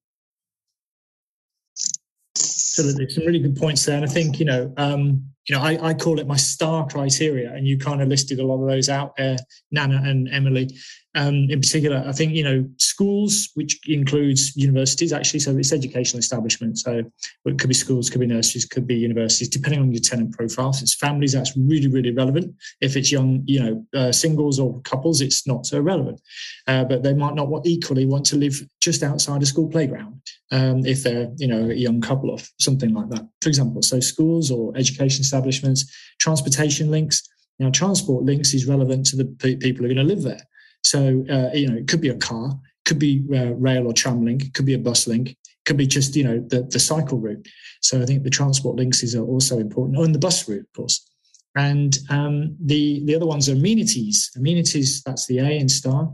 [2.37, 5.89] Absolutely, some really good points there, and I think you know, um, you know, I,
[5.89, 8.89] I, call it my star criteria, and you kind of listed a lot of those
[8.89, 9.37] out there,
[9.71, 10.75] Nana and Emelie.
[11.13, 15.39] Um, in particular, I think you know schools, which includes universities, actually.
[15.39, 16.77] So it's educational establishment.
[16.79, 17.03] So
[17.45, 20.71] it could be schools, could be nurseries, could be universities, depending on your tenant profile.
[20.71, 22.53] If it's families, that's really, really relevant.
[22.81, 26.19] If it's young, you know, uh, singles or couples, it's not so relevant.
[26.67, 30.21] Uh, but they might not want, equally want to live just outside a school playground
[30.51, 33.25] um, if they're, you know, a young couple or something like that.
[33.45, 35.85] For example, so schools or education establishments,
[36.17, 37.21] transportation links.
[37.59, 39.25] Now, transport links is relevant to the
[39.61, 40.41] people who are going to live there.
[40.83, 44.25] So, uh, you know, it could be a car, could be uh, rail or tram
[44.25, 47.47] link, could be a bus link, could be just, you know, the, the cycle route.
[47.81, 49.99] So I think the transport links is also important.
[49.99, 51.07] Oh, and the bus route, of course.
[51.55, 54.31] And um, the, the other ones are amenities.
[54.35, 56.11] Amenities, that's the A in STAR.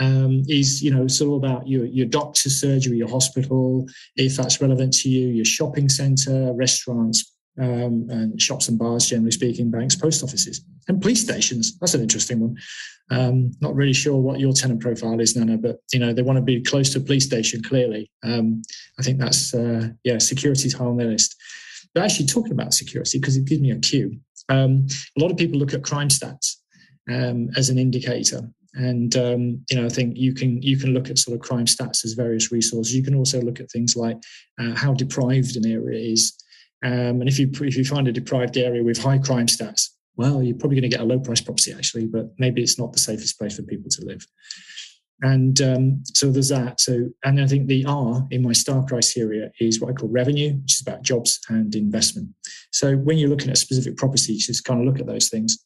[0.00, 3.84] Um, is you know it's all about your your doctor's surgery, your hospital,
[4.14, 9.32] if that's relevant to you, your shopping centre, restaurants, um, and shops and bars, generally
[9.32, 11.78] speaking, banks, post offices, and police stations.
[11.78, 12.56] That's an interesting one.
[13.10, 16.36] Um, not really sure what your tenant profile is, Nana, but you know they want
[16.36, 17.62] to be close to a police station.
[17.62, 18.62] Clearly, um,
[18.98, 21.34] I think that's uh, yeah, security's high on their list.
[21.94, 24.18] But actually, talking about security because it gives me a cue.
[24.48, 24.86] Um,
[25.16, 26.56] a lot of people look at crime stats
[27.10, 31.10] um, as an indicator, and um, you know I think you can you can look
[31.10, 32.94] at sort of crime stats as various resources.
[32.94, 34.16] You can also look at things like
[34.60, 36.34] uh, how deprived an area is.
[36.84, 40.42] Um, and if you if you find a deprived area with high crime stats, well,
[40.42, 42.98] you're probably going to get a low price property actually, but maybe it's not the
[42.98, 44.26] safest place for people to live.
[45.20, 46.80] And um, so there's that.
[46.80, 50.54] So, and I think the R in my star criteria is what I call revenue,
[50.54, 52.28] which is about jobs and investment.
[52.70, 55.58] So when you're looking at specific properties, just kind of look at those things.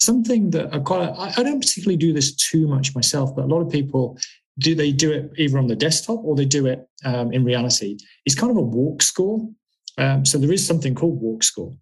[0.00, 3.60] Something that I quite, I don't particularly do this too much myself, but a lot
[3.60, 4.18] of people
[4.58, 4.74] do.
[4.74, 7.98] They do it either on the desktop or they do it um, in reality.
[8.24, 9.48] It's kind of a walk score.
[9.98, 11.74] Um, so there is something called Walk Score,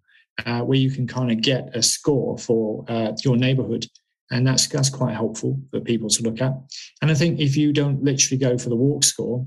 [0.45, 3.85] uh, where you can kind of get a score for uh, your neighborhood.
[4.31, 6.53] And that's, that's quite helpful for people to look at.
[7.01, 9.45] And I think if you don't literally go for the walk score,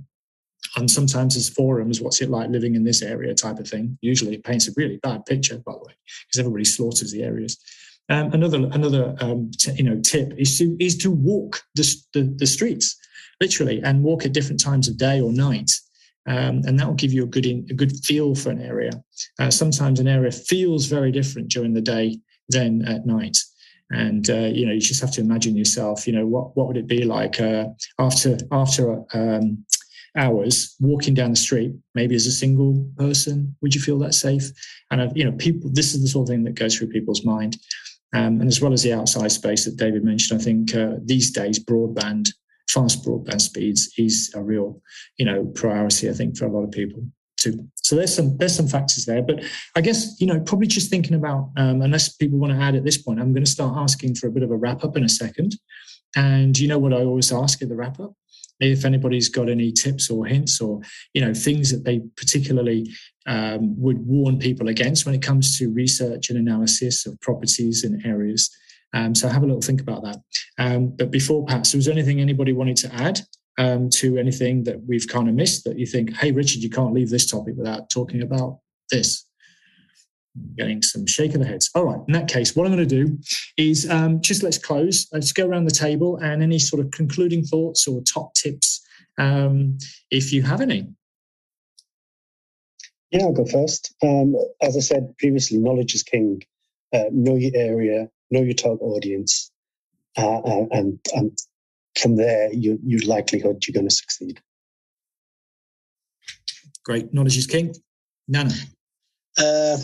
[0.76, 3.98] and sometimes there's forums, what's it like living in this area type of thing.
[4.02, 5.94] Usually it paints a really bad picture, by the way,
[6.28, 7.58] because everybody slaughters the areas.
[8.11, 12.22] Um, another another um, t- you know tip is to is to walk the, the,
[12.36, 12.96] the streets
[13.40, 15.70] literally and walk at different times of day or night
[16.26, 18.92] um, and that will give you a good in, a good feel for an area.
[19.38, 23.38] Uh, sometimes an area feels very different during the day than at night,
[23.90, 26.06] and uh, you know you just have to imagine yourself.
[26.06, 27.66] You know what what would it be like uh,
[27.98, 29.64] after after um,
[30.16, 33.56] hours walking down the street, maybe as a single person?
[33.62, 34.50] Would you feel that safe?
[34.90, 35.70] And you know, people.
[35.72, 37.56] This is the sort of thing that goes through people's mind.
[38.12, 41.30] Um, and as well as the outside space that David mentioned, I think uh, these
[41.30, 42.30] days broadband
[42.68, 44.80] fast broadband speeds is a real,
[45.16, 47.02] you know, priority, I think, for a lot of people
[47.36, 47.66] too.
[47.76, 49.42] So there's some there's some factors there, but
[49.74, 52.84] I guess you know probably just thinking about um, unless people want to add at
[52.84, 55.04] this point, I'm going to start asking for a bit of a wrap up in
[55.04, 55.56] a second.
[56.16, 58.12] And you know what I always ask at the wrap up?
[58.58, 60.80] If anybody's got any tips or hints or
[61.14, 62.90] you know things that they particularly
[63.26, 68.04] um, would warn people against when it comes to research and analysis of properties and
[68.04, 68.50] areas
[68.92, 70.16] um, so have a little think about that.
[70.58, 73.20] Um, but before so was there anything anybody wanted to add
[73.58, 76.92] um, to anything that we've kind of missed that you think, hey, Richard, you can't
[76.92, 78.60] leave this topic without talking about
[78.90, 79.26] this?
[80.56, 81.70] Getting some shake of the heads.
[81.74, 82.00] All right.
[82.06, 83.18] In that case, what I'm going to do
[83.56, 85.08] is um, just let's close.
[85.12, 88.80] Let's go around the table and any sort of concluding thoughts or top tips,
[89.18, 89.76] um,
[90.10, 90.88] if you have any.
[93.11, 93.94] Yeah, I'll go first.
[94.02, 96.42] Um, as I said previously, knowledge is king.
[96.92, 99.50] Uh, know your area, know your target audience,
[100.16, 101.38] uh, uh, and and
[102.00, 104.40] from there, you you likelihood you're going to succeed.
[106.84, 107.74] Great, knowledge is king.
[108.26, 108.54] Nana.
[109.36, 109.76] Uh,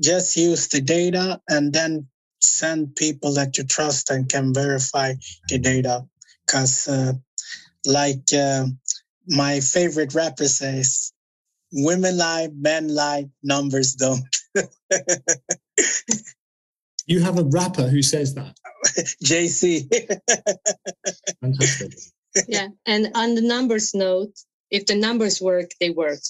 [0.00, 2.08] just use the data and then
[2.40, 5.14] send people that you trust and can verify
[5.48, 6.04] the data.
[6.46, 7.12] Because, uh,
[7.86, 8.66] like uh,
[9.26, 11.13] my favorite rapper says,
[11.74, 14.24] women lie, men lie, numbers don't.
[17.06, 18.56] You have a rapper who says that.
[19.22, 19.88] Jay-Z.
[21.40, 21.92] Fantastic.
[22.48, 24.32] Yeah, and on the numbers note,
[24.70, 26.20] if the numbers work, they work.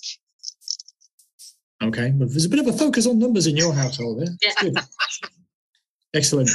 [1.83, 4.37] Okay, but there's a bit of a focus on numbers in your household there.
[4.43, 4.83] Yeah.
[6.15, 6.51] Excellent.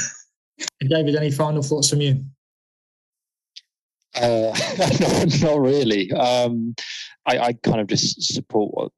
[0.80, 2.24] And David, any final thoughts from you?
[4.14, 4.52] Uh,
[5.00, 6.12] not, not really.
[6.12, 6.74] Um,
[7.26, 8.92] I, I kind of just support what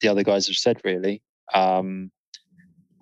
[0.00, 0.80] the other guys have said.
[0.84, 1.22] Really,
[1.54, 2.10] um,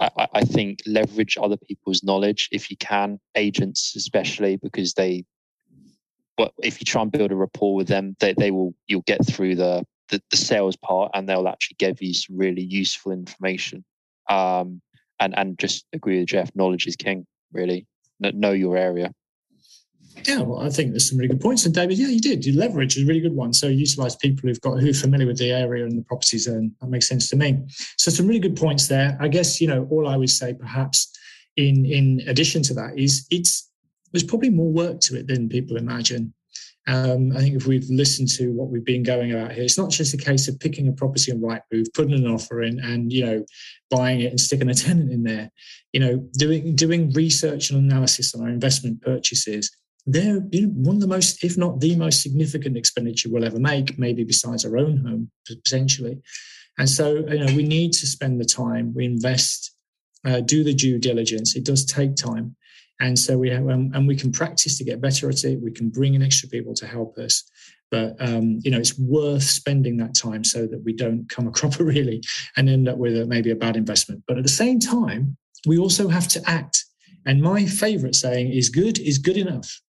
[0.01, 5.25] I, I think leverage other people's knowledge if you can, agents especially because they.
[6.63, 9.55] If you try and build a rapport with them, they, they will you'll get through
[9.57, 13.83] the, the, the sales part and they'll actually give you some really useful information.
[14.29, 14.83] Um,
[15.19, 16.51] and and just agree with Jeff.
[16.55, 17.27] Knowledge is king.
[17.53, 17.87] Really,
[18.21, 19.15] know your area.
[20.25, 21.65] Yeah, well, I think there's some really good points.
[21.67, 22.45] And David, yeah, you did.
[22.45, 23.53] You leverage is a really good one.
[23.53, 26.73] So utilize people who've got who are familiar with the area and the property zone.
[26.81, 27.63] That makes sense to me.
[27.97, 29.17] So some really good points there.
[29.21, 31.13] I guess you know all I would say, perhaps
[31.57, 33.71] in in addition to that, is it's
[34.13, 36.33] there's probably more work to it than people imagine.
[36.89, 39.91] Um, I think if we've listened to what we've been going about here, it's not
[39.91, 43.27] just a case of picking a property on Rightmove, putting an offer in, and you
[43.27, 43.45] know,
[43.91, 45.51] buying it and sticking a tenant in there.
[45.93, 49.71] You know, doing doing research and analysis on our investment purchases.
[50.07, 54.23] They're one of the most, if not the most significant expenditure we'll ever make, maybe
[54.23, 56.21] besides our own home potentially.
[56.79, 59.75] And so, you know, we need to spend the time, we invest,
[60.25, 61.57] uh, do the due diligence.
[61.57, 62.55] It does take time.
[63.01, 65.61] And so we have, um, and we can practice to get better at it.
[65.61, 67.43] We can bring in extra people to help us.
[67.91, 71.51] But um, you know, it's worth spending that time so that we don't come a
[71.51, 72.23] cropper really
[72.57, 74.23] and end up with a, maybe a bad investment.
[74.27, 75.37] But at the same time,
[75.67, 76.85] we also have to act.
[77.25, 79.81] And my favorite saying is good is good enough.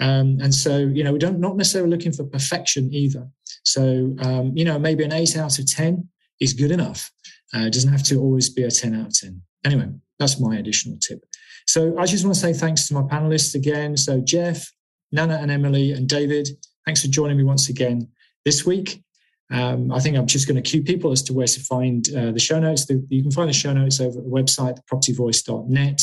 [0.00, 3.28] Um, and so, you know, we don't not necessarily looking for perfection either.
[3.64, 6.08] So, um, you know, maybe an eight out of 10
[6.40, 7.10] is good enough.
[7.54, 9.40] Uh, it doesn't have to always be a 10 out of 10.
[9.64, 11.24] Anyway, that's my additional tip.
[11.66, 13.96] So I just want to say thanks to my panelists again.
[13.96, 14.70] So Jeff,
[15.12, 16.48] Nana and Emelie and David,
[16.84, 18.08] thanks for joining me once again
[18.44, 19.02] this week.
[19.50, 22.32] Um, I think I'm just going to cue people as to where to find uh,
[22.32, 22.86] the show notes.
[22.86, 26.02] The, you can find the show notes over at the website, propertyvoice.net.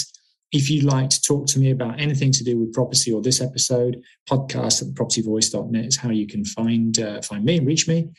[0.52, 3.40] If you'd like to talk to me about anything to do with property or this
[3.40, 8.10] episode, podcast at propertyvoice.net is how you can find uh, find me and reach me.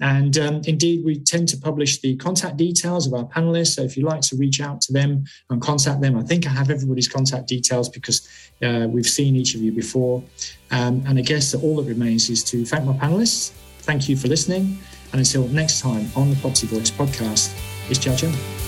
[0.00, 3.74] And um, indeed, we tend to publish the contact details of our panelists.
[3.74, 6.50] So if you'd like to reach out to them and contact them, I think I
[6.50, 8.28] have everybody's contact details because
[8.62, 10.22] uh, we've seen each of you before.
[10.70, 13.50] Um, and I guess that all that remains is to thank my panelists.
[13.80, 14.78] Thank you for listening.
[15.12, 17.52] And until next time on the Property Voice podcast,
[17.90, 18.67] it's Ciao.